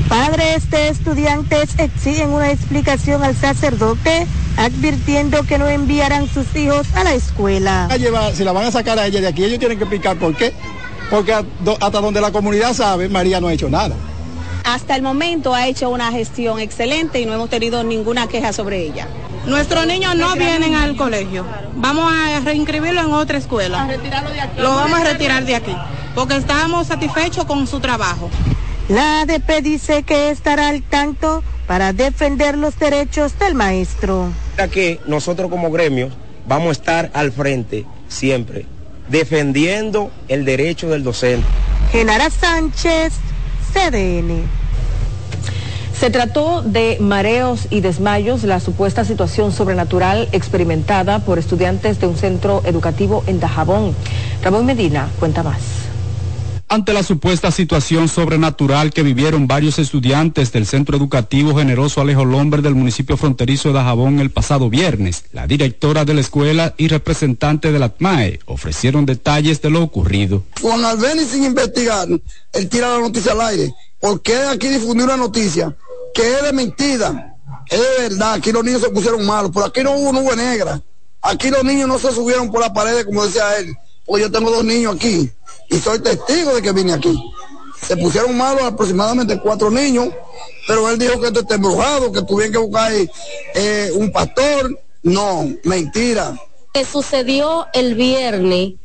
[0.10, 4.28] Padres de estudiantes exigen una explicación al sacerdote,
[4.58, 7.90] advirtiendo que no enviarán sus hijos a la escuela.
[8.34, 10.54] si la van a sacar a ella de aquí, ellos tienen que explicar por qué.
[11.10, 13.96] Porque hasta donde la comunidad sabe, María no ha hecho nada.
[14.64, 18.82] Hasta el momento ha hecho una gestión excelente y no hemos tenido ninguna queja sobre
[18.82, 19.08] ella.
[19.46, 21.46] Nuestros niños no vienen al colegio.
[21.76, 23.88] Vamos a reinscribirlo en otra escuela.
[24.58, 25.76] Lo vamos a retirar de aquí,
[26.16, 28.30] porque estábamos satisfechos con su trabajo.
[28.90, 34.28] La ADP dice que estará al tanto para defender los derechos del maestro.
[34.72, 36.10] Que nosotros como gremio
[36.48, 38.66] vamos a estar al frente siempre,
[39.08, 41.48] defendiendo el derecho del docente.
[41.94, 43.14] Genara Sánchez,
[43.72, 44.44] CDN.
[45.98, 52.18] Se trató de mareos y desmayos, la supuesta situación sobrenatural experimentada por estudiantes de un
[52.18, 53.96] centro educativo en Dajabón.
[54.44, 55.84] Ramón Medina cuenta más
[56.74, 62.64] ante la supuesta situación sobrenatural que vivieron varios estudiantes del Centro Educativo Generoso Alejo Lomber
[62.64, 65.26] del municipio fronterizo de Dajabón el pasado viernes.
[65.34, 70.46] La directora de la escuela y representante de la TMAE ofrecieron detalles de lo ocurrido.
[70.62, 73.72] Juan Albeni sin investigar, él tira la noticia al aire.
[74.00, 75.76] ¿Por qué aquí difundió una noticia
[76.16, 77.36] que es de mentira?
[77.70, 80.82] Es de verdad, aquí los niños se pusieron malos, por aquí no hubo nube negra.
[81.22, 83.78] Aquí los niños no se subieron por la pared, como decía él.
[84.06, 85.32] Pues yo tengo dos niños aquí
[85.70, 87.14] y soy testigo de que vine aquí.
[87.82, 90.10] Se pusieron malos aproximadamente cuatro niños,
[90.68, 92.92] pero él dijo que esto está embrujado, que tuvieron que buscar
[93.56, 94.80] eh, un pastor.
[95.02, 96.40] No, mentira.
[96.74, 98.76] Que sucedió el viernes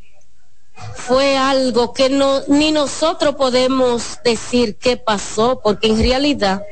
[0.95, 6.63] fue algo que no, ni nosotros podemos decir qué pasó, porque en realidad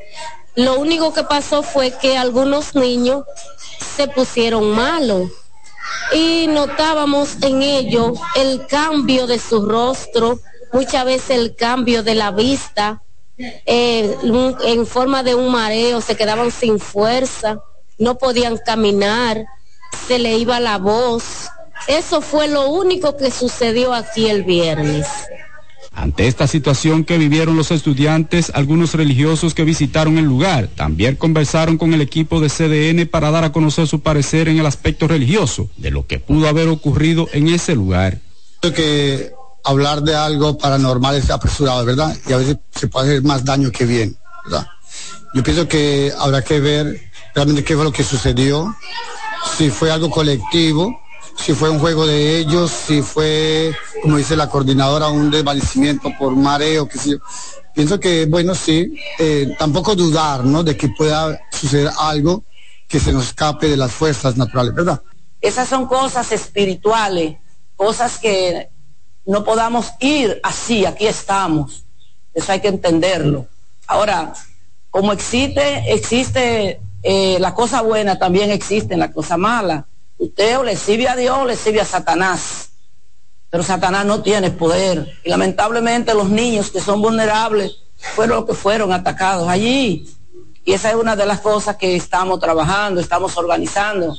[0.54, 3.24] lo único que pasó fue que algunos niños
[3.96, 5.30] se pusieron malos
[6.12, 10.40] y notábamos en ello el cambio de su rostro,
[10.72, 13.02] muchas veces el cambio de la vista,
[13.36, 14.16] eh,
[14.64, 17.62] en forma de un mareo, se quedaban sin fuerza,
[17.98, 19.44] no podían caminar,
[20.06, 21.48] se le iba la voz.
[21.86, 25.06] Eso fue lo único que sucedió aquí el viernes.
[25.98, 31.76] Ante esta situación que vivieron los estudiantes, algunos religiosos que visitaron el lugar también conversaron
[31.76, 35.68] con el equipo de CDN para dar a conocer su parecer en el aspecto religioso
[35.76, 38.20] de lo que pudo haber ocurrido en ese lugar.
[38.60, 39.32] Que
[39.64, 42.16] hablar de algo paranormal es apresurado, ¿verdad?
[42.28, 44.68] Y a veces se puede hacer más daño que bien, ¿verdad?
[45.34, 48.72] Yo pienso que habrá que ver realmente qué fue lo que sucedió,
[49.56, 50.96] si fue algo colectivo
[51.38, 56.34] si fue un juego de ellos, si fue, como dice la coordinadora, un desvanecimiento por
[56.36, 57.18] mareo, que sé yo.
[57.74, 60.64] Pienso que, bueno, sí, eh, tampoco dudar, ¿no?
[60.64, 62.44] De que pueda suceder algo
[62.88, 65.00] que se nos escape de las fuerzas naturales, ¿verdad?
[65.40, 67.36] Esas son cosas espirituales,
[67.76, 68.68] cosas que
[69.24, 71.84] no podamos ir así, aquí estamos.
[72.34, 73.46] Eso hay que entenderlo.
[73.86, 74.32] Ahora,
[74.90, 79.86] como existe, existe eh, la cosa buena, también existe la cosa mala.
[80.18, 82.70] Usted o le sirve a Dios o le sirve a Satanás.
[83.50, 85.16] Pero Satanás no tiene poder.
[85.24, 87.78] Y lamentablemente los niños que son vulnerables
[88.14, 90.06] fueron los que fueron atacados allí.
[90.64, 94.14] Y esa es una de las cosas que estamos trabajando, estamos organizando.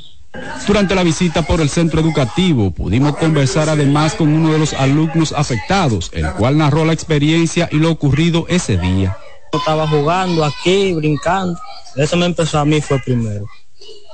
[0.67, 5.33] Durante la visita por el centro educativo pudimos conversar además con uno de los alumnos
[5.33, 9.17] afectados, el cual narró la experiencia y lo ocurrido ese día.
[9.51, 11.59] Yo estaba jugando aquí, brincando.
[11.95, 13.45] Eso me empezó a mí fue primero.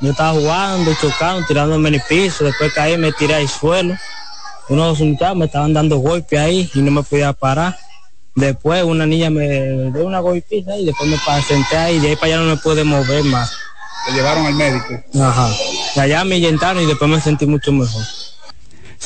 [0.02, 3.96] Yo estaba jugando, chocando, tirándome en el piso, después caí, me tiré al suelo.
[4.68, 7.78] Unos muchachos me estaban dando golpes ahí y no me podía parar.
[8.36, 12.16] Después una niña me dio una golpiza y después me senté ahí y de ahí
[12.16, 13.58] para allá no me pude mover más.
[14.06, 15.02] ¿Te llevaron al médico?
[15.22, 15.50] Ajá.
[15.96, 18.04] Allá me llenaron y después me sentí mucho mejor.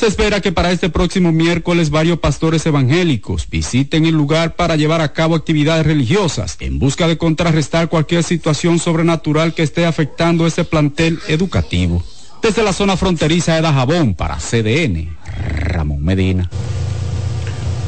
[0.00, 5.02] Se espera que para este próximo miércoles varios pastores evangélicos visiten el lugar para llevar
[5.02, 10.64] a cabo actividades religiosas en busca de contrarrestar cualquier situación sobrenatural que esté afectando este
[10.64, 12.02] plantel educativo.
[12.40, 16.48] Desde la zona fronteriza de Dajabón para CDN, Ramón Medina.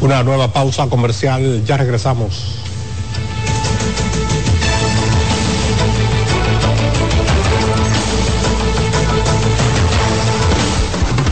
[0.02, 2.61] Una nueva pausa comercial, ya regresamos.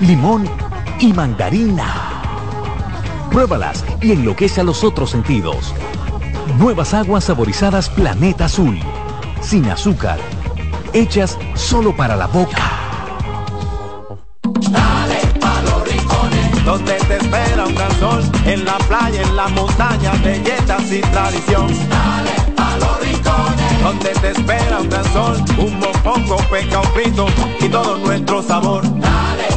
[0.00, 0.48] limón
[1.00, 2.22] y mandarina.
[3.30, 5.74] Pruébalas y enloquece a los otros sentidos.
[6.58, 8.78] Nuevas aguas saborizadas Planeta Azul.
[9.40, 10.18] Sin azúcar.
[10.92, 12.62] Hechas solo para la boca.
[14.70, 19.48] Dale pa' los rincones, donde te espera un gran sol, en la playa, en la
[19.48, 21.68] montaña, belletas y tradición.
[21.88, 27.26] Dale pa' los rincones, donde te espera un gran sol, un mopongo, peca, un frito
[27.60, 28.82] y todo nuestro sabor.
[28.98, 29.47] Dale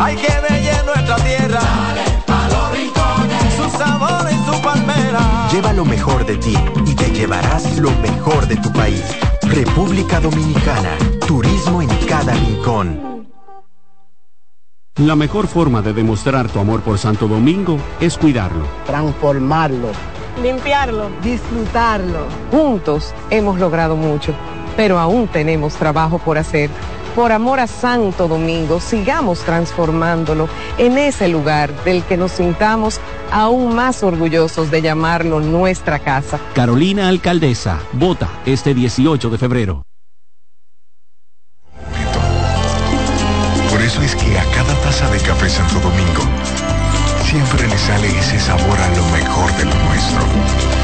[0.00, 1.60] hay que bella nuestra tierra.
[1.60, 5.48] Dale pa' los rincones, su sabor y su palmera.
[5.52, 6.54] Lleva lo mejor de ti
[6.86, 9.02] y te llevarás lo mejor de tu país.
[9.42, 10.90] República Dominicana.
[11.26, 13.28] Turismo en cada rincón.
[14.96, 18.66] La mejor forma de demostrar tu amor por Santo Domingo es cuidarlo.
[18.84, 19.88] transformarlo,
[20.42, 21.08] Limpiarlo.
[21.22, 22.26] disfrutarlo.
[22.50, 24.32] Juntos hemos logrado mucho,
[24.76, 26.68] pero aún tenemos trabajo por hacer.
[27.18, 30.48] Por amor a Santo Domingo, sigamos transformándolo
[30.78, 33.00] en ese lugar del que nos sintamos
[33.32, 36.38] aún más orgullosos de llamarlo nuestra casa.
[36.54, 39.82] Carolina Alcaldesa, vota este 18 de febrero.
[43.68, 46.22] Por eso es que a cada taza de café Santo Domingo
[47.24, 50.77] siempre le sale ese sabor a lo mejor de lo nuestro.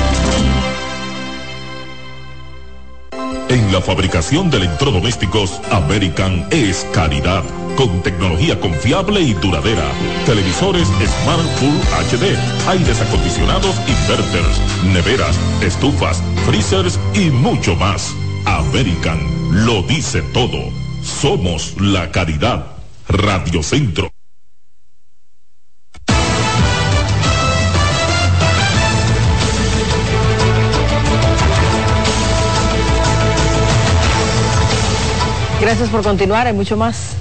[3.55, 7.45] En la fabricación de electrodomésticos, American es calidad,
[7.77, 9.93] con tecnología confiable y duradera.
[10.27, 11.79] Televisores Smart Full
[12.17, 12.37] HD,
[12.69, 14.61] aires acondicionados inverters,
[14.93, 18.13] neveras, estufas, freezers y mucho más.
[18.45, 19.21] American
[19.65, 20.59] lo dice todo.
[21.05, 22.67] Somos la calidad.
[23.07, 24.11] Radio Centro.
[35.65, 37.15] Gracias por continuar, hay mucho más.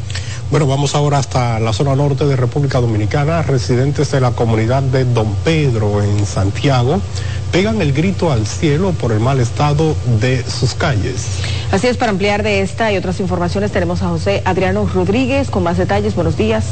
[0.51, 3.41] Bueno, vamos ahora hasta la zona norte de República Dominicana.
[3.41, 6.99] Residentes de la comunidad de Don Pedro en Santiago
[7.53, 11.25] pegan el grito al cielo por el mal estado de sus calles.
[11.71, 15.63] Así es, para ampliar de esta y otras informaciones tenemos a José Adriano Rodríguez con
[15.63, 16.13] más detalles.
[16.13, 16.65] Buenos días.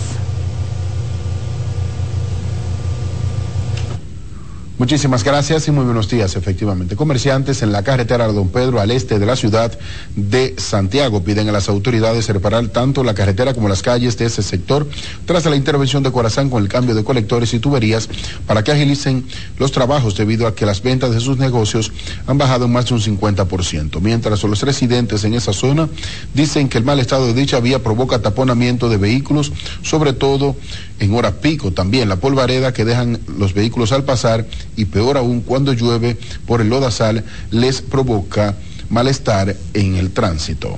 [4.82, 6.36] Muchísimas gracias y muy buenos días.
[6.36, 9.78] Efectivamente, comerciantes en la carretera de Don Pedro al este de la ciudad
[10.16, 14.42] de Santiago piden a las autoridades reparar tanto la carretera como las calles de ese
[14.42, 14.90] sector
[15.26, 18.10] tras la intervención de Corazán con el cambio de colectores y tuberías
[18.48, 19.24] para que agilicen
[19.60, 21.92] los trabajos debido a que las ventas de sus negocios
[22.26, 24.02] han bajado en más de un 50%.
[24.02, 25.90] Mientras los residentes en esa zona
[26.34, 29.52] dicen que el mal estado de dicha vía provoca taponamiento de vehículos,
[29.84, 30.56] sobre todo
[30.98, 35.42] en hora pico también la polvareda que dejan los vehículos al pasar y peor aún
[35.42, 38.56] cuando llueve por el lodazal les provoca
[38.90, 40.78] malestar en el tránsito.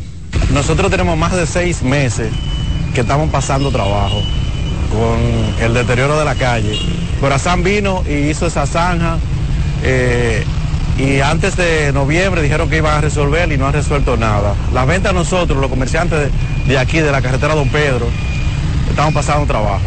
[0.52, 2.32] Nosotros tenemos más de seis meses
[2.94, 4.22] que estamos pasando trabajo
[4.92, 6.78] con el deterioro de la calle.
[7.20, 9.18] Corazán vino y hizo esa zanja
[9.84, 10.44] eh,
[10.98, 14.54] y antes de noviembre dijeron que iban a resolver y no han resuelto nada.
[14.74, 16.30] Las ventas nosotros, los comerciantes
[16.68, 18.08] de aquí, de la carretera Don Pedro,
[18.90, 19.84] estamos pasando trabajo.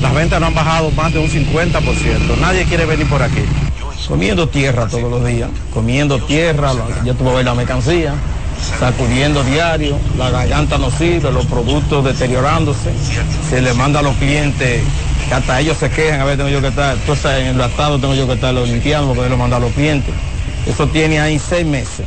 [0.00, 2.36] Las ventas no han bajado más de un 50%.
[2.40, 3.42] Nadie quiere venir por aquí.
[4.08, 8.14] Comiendo tierra todos los días, comiendo tierra, la- ya tuvo ver la mercancía,
[8.78, 12.92] sacudiendo diario, la garganta no sirve, los productos deteriorándose,
[13.48, 14.82] se le manda a los clientes,
[15.28, 17.60] que hasta ellos se quejan, a ver, tengo yo que estar, tú estás en el
[17.60, 20.14] atado, tengo yo que estarlo limpiando porque lo manda a los clientes.
[20.66, 22.04] Eso tiene ahí seis meses.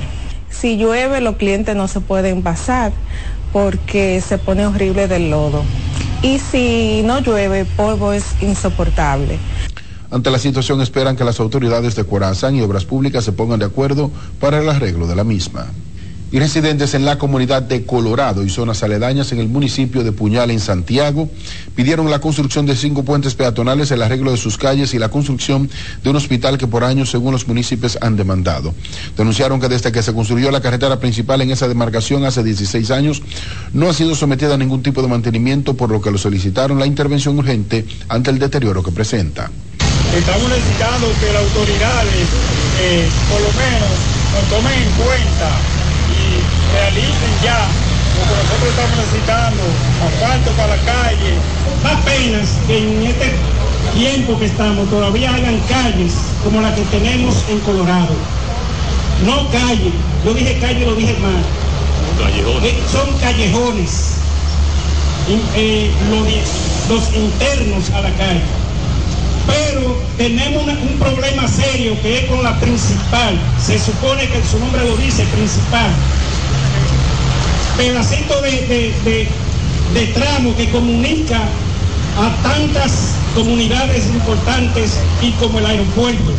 [0.49, 2.91] Si llueve, los clientes no se pueden pasar
[3.51, 5.63] porque se pone horrible del lodo.
[6.21, 9.39] Y si no llueve, polvo es insoportable.
[10.11, 13.65] Ante la situación esperan que las autoridades de Corazán y Obras Públicas se pongan de
[13.65, 15.67] acuerdo para el arreglo de la misma.
[16.31, 20.51] Y residentes en la comunidad de Colorado y zonas aledañas en el municipio de Puñal
[20.51, 21.27] en Santiago
[21.75, 25.69] pidieron la construcción de cinco puentes peatonales, el arreglo de sus calles y la construcción
[26.03, 28.75] de un hospital que por años, según los municipios, han demandado.
[29.17, 33.23] Denunciaron que desde que se construyó la carretera principal en esa demarcación hace 16 años,
[33.73, 36.85] no ha sido sometida a ningún tipo de mantenimiento, por lo que lo solicitaron la
[36.85, 39.49] intervención urgente ante el deterioro que presenta.
[40.15, 42.27] Estamos necesitando que las autoridades
[42.81, 43.89] eh, por lo menos
[44.33, 45.88] nos tomen en cuenta
[46.73, 47.67] realicen ya
[48.15, 49.63] lo que nosotros estamos necesitando,
[50.07, 51.33] asfalto para la calle.
[51.83, 53.31] Da penas que en este
[53.95, 56.13] tiempo que estamos todavía hagan calles
[56.43, 58.13] como la que tenemos en Colorado.
[59.25, 59.91] No calle,
[60.25, 61.43] yo dije calle, lo dije mal.
[62.19, 62.63] Callejones.
[62.73, 63.91] Eh, son callejones.
[65.55, 65.91] Eh,
[66.89, 68.41] los internos a la calle.
[69.45, 73.37] Pero tenemos una- un problema serio que es con la principal.
[73.63, 75.91] Se supone que su nombre lo dice, principal.
[77.79, 78.51] Pedacito de,
[79.05, 79.27] de-
[79.93, 81.39] de- tramo que comunica
[82.17, 86.33] a tantas comunidades importantes y como el aeropuerto.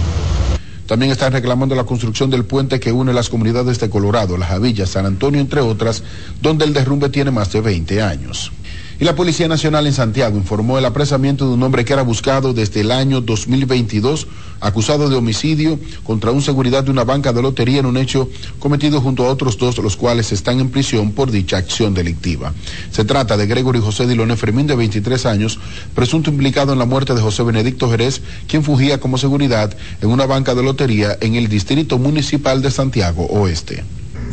[0.84, 4.90] También están reclamando la construcción del puente que une las comunidades de Colorado, Las Javillas,
[4.90, 6.02] San Antonio, entre otras,
[6.42, 8.52] donde el derrumbe tiene más de 20 años.
[9.00, 12.52] Y la Policía Nacional en Santiago informó el apresamiento de un hombre que era buscado
[12.52, 14.26] desde el año 2022,
[14.60, 18.28] acusado de homicidio contra un seguridad de una banca de lotería en un hecho
[18.58, 22.52] cometido junto a otros dos, los cuales están en prisión por dicha acción delictiva.
[22.90, 25.58] Se trata de Gregory José Dilone Fermín, de 23 años,
[25.94, 30.26] presunto implicado en la muerte de José Benedicto Jerez, quien fugía como seguridad en una
[30.26, 33.82] banca de lotería en el Distrito Municipal de Santiago Oeste.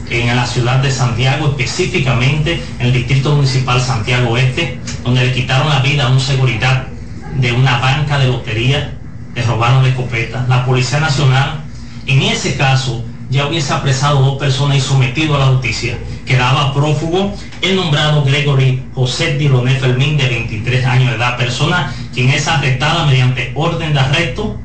[0.09, 5.69] En la ciudad de Santiago, específicamente en el Distrito Municipal Santiago Oeste, donde le quitaron
[5.69, 6.87] la vida a un seguridad
[7.35, 8.93] de una banca de lotería,
[9.35, 10.45] le robaron la escopeta.
[10.47, 11.63] La Policía Nacional,
[12.05, 15.97] en ese caso, ya hubiese apresado dos personas y sometido a la justicia.
[16.25, 22.29] Quedaba prófugo el nombrado Gregory José Diloné Fermín, de 23 años de edad, persona quien
[22.29, 24.59] es arrestada mediante orden de arresto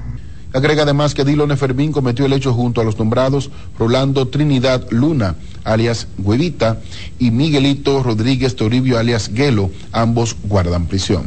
[0.53, 5.37] Agrega además que Dilone Fermín cometió el hecho junto a los nombrados Rolando Trinidad Luna,
[5.65, 6.79] alias Huevita,
[7.19, 11.25] y Miguelito Rodríguez Toribio, alias Guelo, ambos guardan prisión.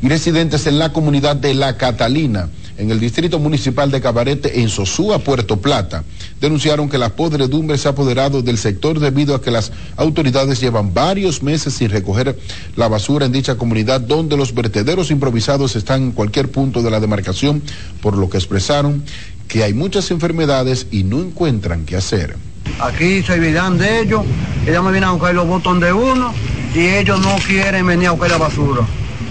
[0.00, 2.48] Y residentes en la comunidad de La Catalina,
[2.78, 6.04] en el distrito municipal de Cabarete, en Sosúa, Puerto Plata,
[6.40, 10.94] denunciaron que la podredumbre se ha apoderado del sector debido a que las autoridades llevan
[10.94, 12.38] varios meses sin recoger
[12.76, 17.00] la basura en dicha comunidad, donde los vertederos improvisados están en cualquier punto de la
[17.00, 17.62] demarcación,
[18.00, 19.04] por lo que expresaron
[19.48, 22.36] que hay muchas enfermedades y no encuentran qué hacer.
[22.80, 24.22] Aquí se olvidan de ellos,
[24.66, 26.32] ellos me vienen a buscar los botones de uno
[26.74, 28.86] y ellos no quieren venir a buscar la basura.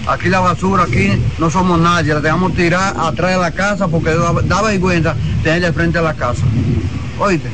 [0.06, 4.10] Aquí la basura, aquí no somos nadie, la dejamos tirar atrás de la casa porque
[4.10, 6.42] da, da vergüenza tenerla frente a la casa.
[7.20, 7.48] Oíste,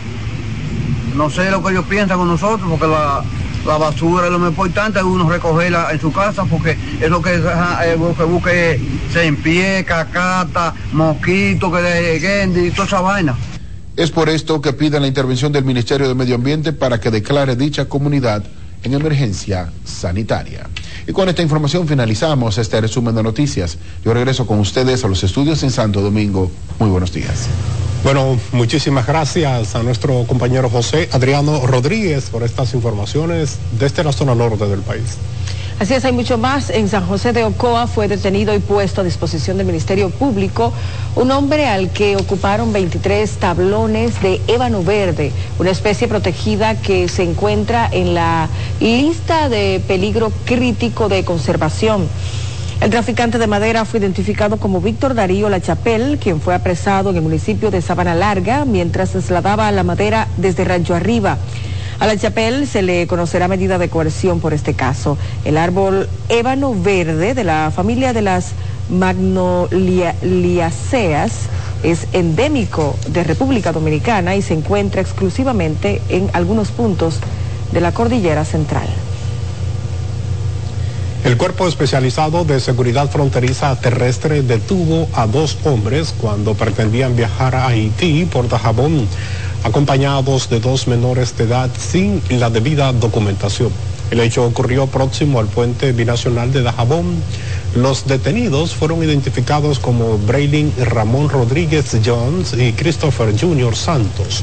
[1.15, 3.23] no sé lo que ellos piensan con nosotros porque la,
[3.67, 7.35] la basura es lo más importante, uno recogerla en su casa porque es lo que,
[7.35, 8.81] ajá, es lo que busque
[9.13, 13.37] se en pie, cacata, mosquito, que de y toda esa vaina.
[13.97, 17.57] Es por esto que piden la intervención del Ministerio de Medio Ambiente para que declare
[17.57, 18.43] dicha comunidad
[18.85, 20.67] en emergencia sanitaria.
[21.09, 23.79] Y con esta información finalizamos este resumen de noticias.
[24.05, 26.51] Yo regreso con ustedes a los estudios en Santo Domingo.
[26.79, 27.49] Muy buenos días.
[28.05, 34.35] Bueno, muchísimas gracias a nuestro compañero José Adriano Rodríguez por estas informaciones desde la zona
[34.35, 35.17] norte del país.
[35.81, 36.71] Así es, hay mucho más.
[36.71, 40.73] En San José de Ocoa fue detenido y puesto a disposición del Ministerio Público
[41.15, 47.23] un hombre al que ocuparon 23 tablones de ébano verde, una especie protegida que se
[47.23, 48.49] encuentra en la
[48.81, 52.09] lista de peligro crítico de conservación.
[52.81, 57.17] El traficante de madera fue identificado como Víctor Darío La Chapel, quien fue apresado en
[57.17, 61.39] el municipio de Sabana Larga mientras trasladaba la madera desde Rancho Arriba.
[62.01, 65.19] A la Chapel se le conocerá medida de coerción por este caso.
[65.45, 68.53] El árbol ébano verde de la familia de las
[68.89, 71.33] magnoliaceas
[71.83, 77.17] es endémico de República Dominicana y se encuentra exclusivamente en algunos puntos
[77.73, 78.87] de la cordillera central.
[81.25, 87.67] El Cuerpo Especializado de Seguridad Fronteriza Terrestre detuvo a dos hombres cuando pretendían viajar a
[87.67, 89.09] Haití por Dajabón,
[89.65, 93.71] acompañados de dos menores de edad sin la debida documentación.
[94.11, 97.23] El hecho ocurrió próximo al puente binacional de Dajabón.
[97.77, 104.43] Los detenidos fueron identificados como Braylin Ramón Rodríguez Jones y Christopher Junior Santos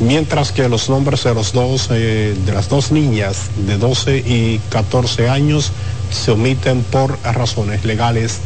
[0.00, 4.60] mientras que los nombres de los dos eh, de las dos niñas de 12 y
[4.70, 5.72] 14 años
[6.10, 8.40] se omiten por razones legales.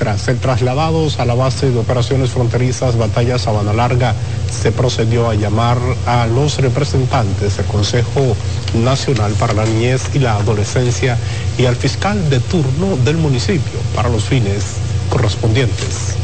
[0.00, 4.14] Tras ser trasladados a la base de operaciones fronterizas Batalla Sabana Larga,
[4.50, 5.76] se procedió a llamar
[6.06, 8.34] a los representantes del Consejo
[8.82, 11.18] Nacional para la Niñez y la Adolescencia
[11.58, 14.76] y al fiscal de turno del municipio para los fines
[15.10, 16.19] correspondientes.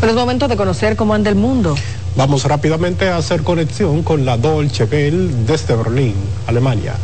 [0.00, 1.74] Pero es momento de conocer cómo anda el mundo.
[2.16, 6.14] Vamos rápidamente a hacer conexión con la Dolce Welle desde Berlín,
[6.46, 6.94] Alemania.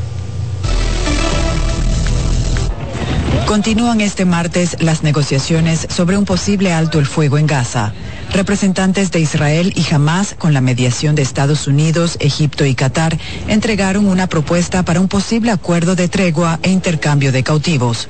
[3.47, 7.93] Continúan este martes las negociaciones sobre un posible alto el fuego en Gaza.
[8.33, 14.07] Representantes de Israel y Hamas, con la mediación de Estados Unidos, Egipto y Qatar, entregaron
[14.07, 18.09] una propuesta para un posible acuerdo de tregua e intercambio de cautivos.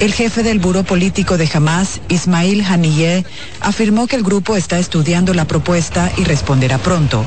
[0.00, 3.24] El jefe del Buró Político de Hamas, Ismail Haniyeh,
[3.60, 7.24] afirmó que el grupo está estudiando la propuesta y responderá pronto.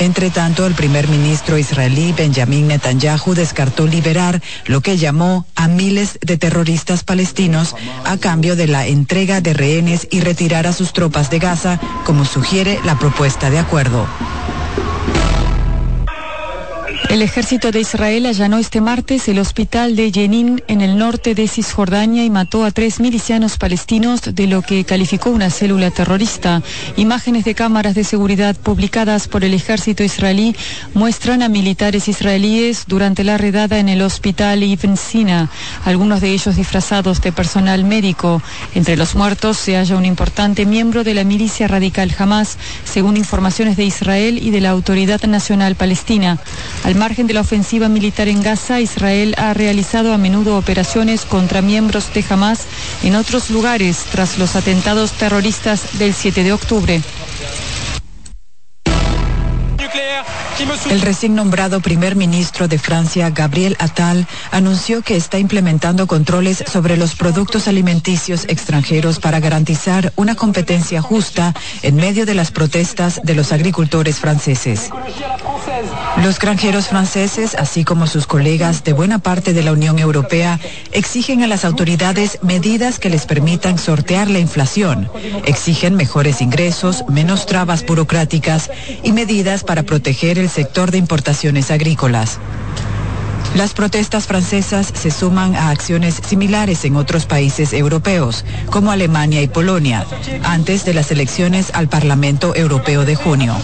[0.00, 6.18] Entre tanto, el primer ministro israelí Benjamin Netanyahu descartó liberar lo que llamó a miles
[6.22, 7.76] de terroristas palestinos
[8.06, 12.24] a cambio de la entrega de rehenes y retirar a sus tropas de Gaza, como
[12.24, 14.06] sugiere la propuesta de acuerdo.
[17.10, 21.48] El ejército de Israel allanó este martes el hospital de Jenin en el norte de
[21.48, 26.62] Cisjordania y mató a tres milicianos palestinos de lo que calificó una célula terrorista.
[26.96, 30.54] Imágenes de cámaras de seguridad publicadas por el ejército israelí
[30.94, 35.50] muestran a militares israelíes durante la redada en el hospital Ibn Sina,
[35.84, 38.40] algunos de ellos disfrazados de personal médico.
[38.76, 43.76] Entre los muertos se halla un importante miembro de la milicia radical Hamas, según informaciones
[43.76, 46.38] de Israel y de la Autoridad Nacional Palestina.
[46.84, 51.62] Al margen de la ofensiva militar en Gaza, Israel ha realizado a menudo operaciones contra
[51.62, 52.66] miembros de Hamas
[53.02, 57.00] en otros lugares tras los atentados terroristas del 7 de octubre.
[60.90, 66.98] El recién nombrado primer ministro de Francia, Gabriel Attal, anunció que está implementando controles sobre
[66.98, 73.34] los productos alimenticios extranjeros para garantizar una competencia justa en medio de las protestas de
[73.34, 74.90] los agricultores franceses.
[76.22, 80.60] Los granjeros franceses, así como sus colegas de buena parte de la Unión Europea,
[80.92, 85.08] exigen a las autoridades medidas que les permitan sortear la inflación.
[85.46, 88.70] Exigen mejores ingresos, menos trabas burocráticas
[89.02, 92.38] y medidas para proteger el sector de importaciones agrícolas.
[93.54, 99.48] Las protestas francesas se suman a acciones similares en otros países europeos, como Alemania y
[99.48, 100.04] Polonia,
[100.44, 103.56] antes de las elecciones al Parlamento Europeo de junio.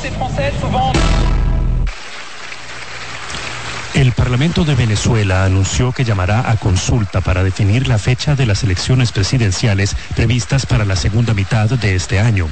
[3.96, 8.62] El Parlamento de Venezuela anunció que llamará a consulta para definir la fecha de las
[8.62, 12.46] elecciones presidenciales previstas para la segunda mitad de este año.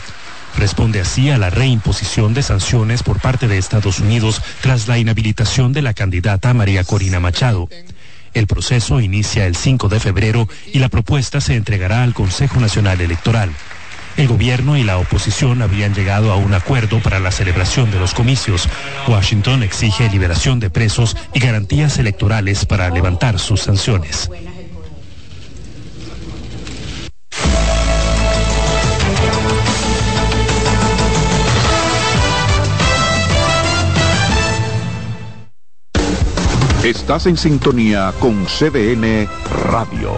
[0.56, 5.74] Responde así a la reimposición de sanciones por parte de Estados Unidos tras la inhabilitación
[5.74, 7.68] de la candidata María Corina Machado.
[8.32, 13.02] El proceso inicia el 5 de febrero y la propuesta se entregará al Consejo Nacional
[13.02, 13.50] Electoral.
[14.16, 18.14] El gobierno y la oposición habían llegado a un acuerdo para la celebración de los
[18.14, 18.68] comicios.
[19.08, 24.30] Washington exige liberación de presos y garantías electorales para levantar sus sanciones.
[36.84, 39.26] Estás en sintonía con CDN
[39.70, 40.12] Radio.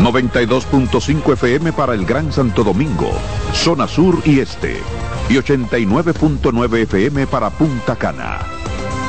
[0.00, 3.10] 92.5 FM para el Gran Santo Domingo,
[3.52, 4.80] zona sur y este.
[5.28, 8.38] Y 89.9 FM para Punta Cana.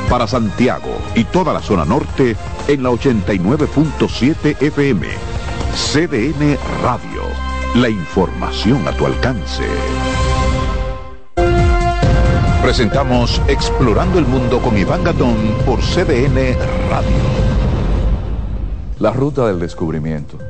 [0.08, 2.36] Para Santiago y toda la zona norte
[2.66, 5.06] en la 89.7 FM.
[5.74, 7.22] CDN Radio.
[7.76, 9.64] La información a tu alcance.
[12.62, 16.58] Presentamos Explorando el Mundo con Iván Gatón por CDN
[16.90, 17.16] Radio.
[18.98, 20.49] La ruta del descubrimiento.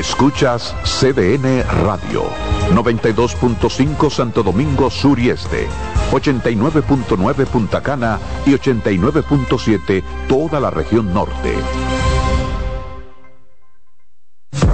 [0.00, 2.24] Escuchas CDN Radio,
[2.72, 5.68] 92.5 Santo Domingo Sur y Este,
[6.10, 11.54] 89.9 Punta Cana y 89.7 toda la región norte.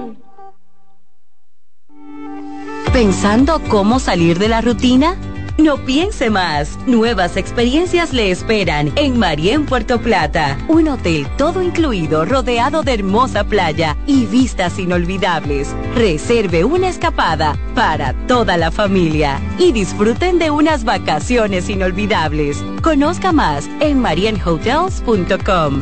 [3.01, 5.17] ¿Pensando cómo salir de la rutina?
[5.57, 6.77] No piense más.
[6.85, 10.55] Nuevas experiencias le esperan en Marien Puerto Plata.
[10.67, 15.75] Un hotel todo incluido, rodeado de hermosa playa y vistas inolvidables.
[15.95, 22.63] Reserve una escapada para toda la familia y disfruten de unas vacaciones inolvidables.
[22.83, 25.81] Conozca más en marienhotels.com.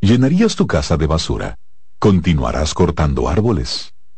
[0.00, 1.56] ¿Llenarías tu casa de basura?
[1.98, 3.92] ¿Continuarás cortando árboles?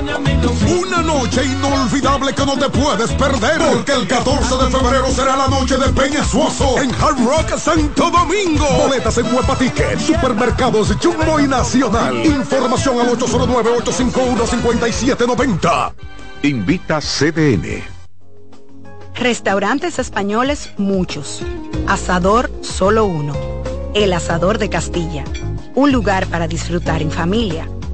[0.00, 5.46] una noche inolvidable que no te puedes perder porque el 14 de febrero será la
[5.48, 8.64] noche de Peña Suoso en Hard Rock Santo Domingo.
[8.78, 12.24] Boletas en Huepa Ticket, Supermercados Jumbo y Nacional.
[12.24, 15.92] Información al 809-851-5790.
[16.44, 17.84] Invita CDN.
[19.14, 21.42] Restaurantes españoles muchos.
[21.86, 23.34] Asador solo uno.
[23.94, 25.24] El Asador de Castilla.
[25.74, 27.68] Un lugar para disfrutar en familia,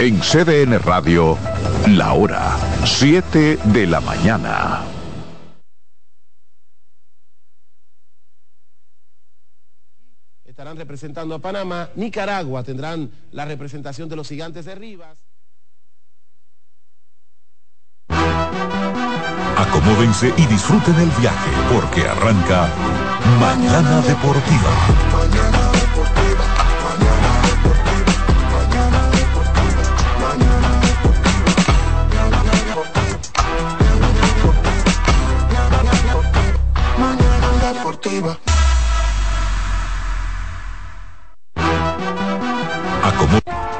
[0.00, 1.36] En CDN Radio,
[1.88, 4.80] la hora 7 de la mañana.
[10.46, 11.90] Estarán representando a Panamá.
[11.96, 15.18] Nicaragua tendrán la representación de los gigantes de Rivas.
[19.58, 22.70] Acomódense y disfruten el viaje porque arranca
[23.38, 24.70] Mañana Deportiva.
[25.12, 26.50] Mañana deportiva.
[43.02, 43.79] Arrancó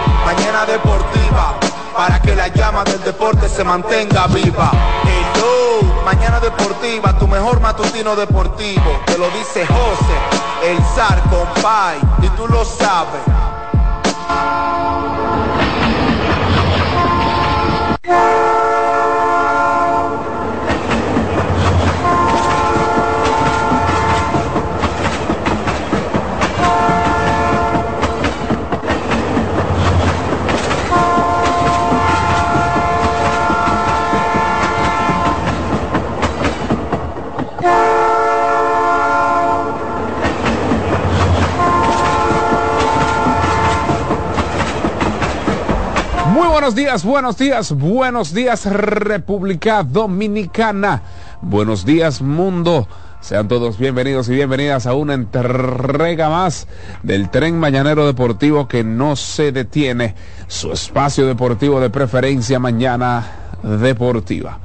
[0.25, 1.55] Mañana deportiva.
[1.95, 4.71] Para que la llama del deporte se mantenga viva.
[5.03, 9.01] Hello, mañana deportiva, tu mejor matutino deportivo.
[9.05, 13.21] Te lo dice José, el zar compay, y tú lo sabes.
[46.71, 51.01] Buenos días, buenos días, buenos días República Dominicana.
[51.41, 52.87] Buenos días mundo.
[53.19, 56.67] Sean todos bienvenidos y bienvenidas a una entrega más
[57.03, 60.15] del tren mañanero deportivo que no se detiene.
[60.47, 63.27] Su espacio deportivo de preferencia mañana
[63.63, 64.59] deportiva.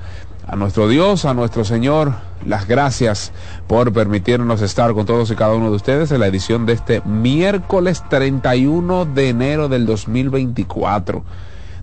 [0.46, 2.12] A nuestro Dios, a nuestro Señor,
[2.44, 3.32] las gracias
[3.66, 7.00] por permitirnos estar con todos y cada uno de ustedes en la edición de este
[7.00, 11.24] miércoles 31 de enero del 2024.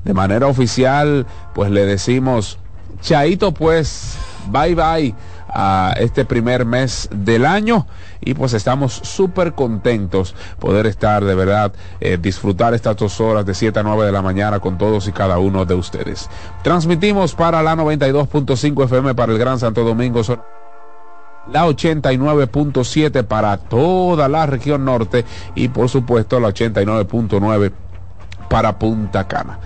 [0.04, 2.60] De manera oficial, pues le decimos,
[3.02, 4.18] chaito pues,
[4.52, 5.16] bye bye
[5.54, 7.86] a este primer mes del año
[8.22, 13.54] y pues estamos súper contentos poder estar de verdad eh, disfrutar estas dos horas de
[13.54, 16.28] 7 a 9 de la mañana con todos y cada uno de ustedes
[16.64, 20.22] transmitimos para la 92.5 FM para el Gran Santo Domingo
[21.52, 25.24] la 89.7 para toda la región norte
[25.54, 27.72] y por supuesto la 89.9
[28.50, 29.60] para Punta Cana.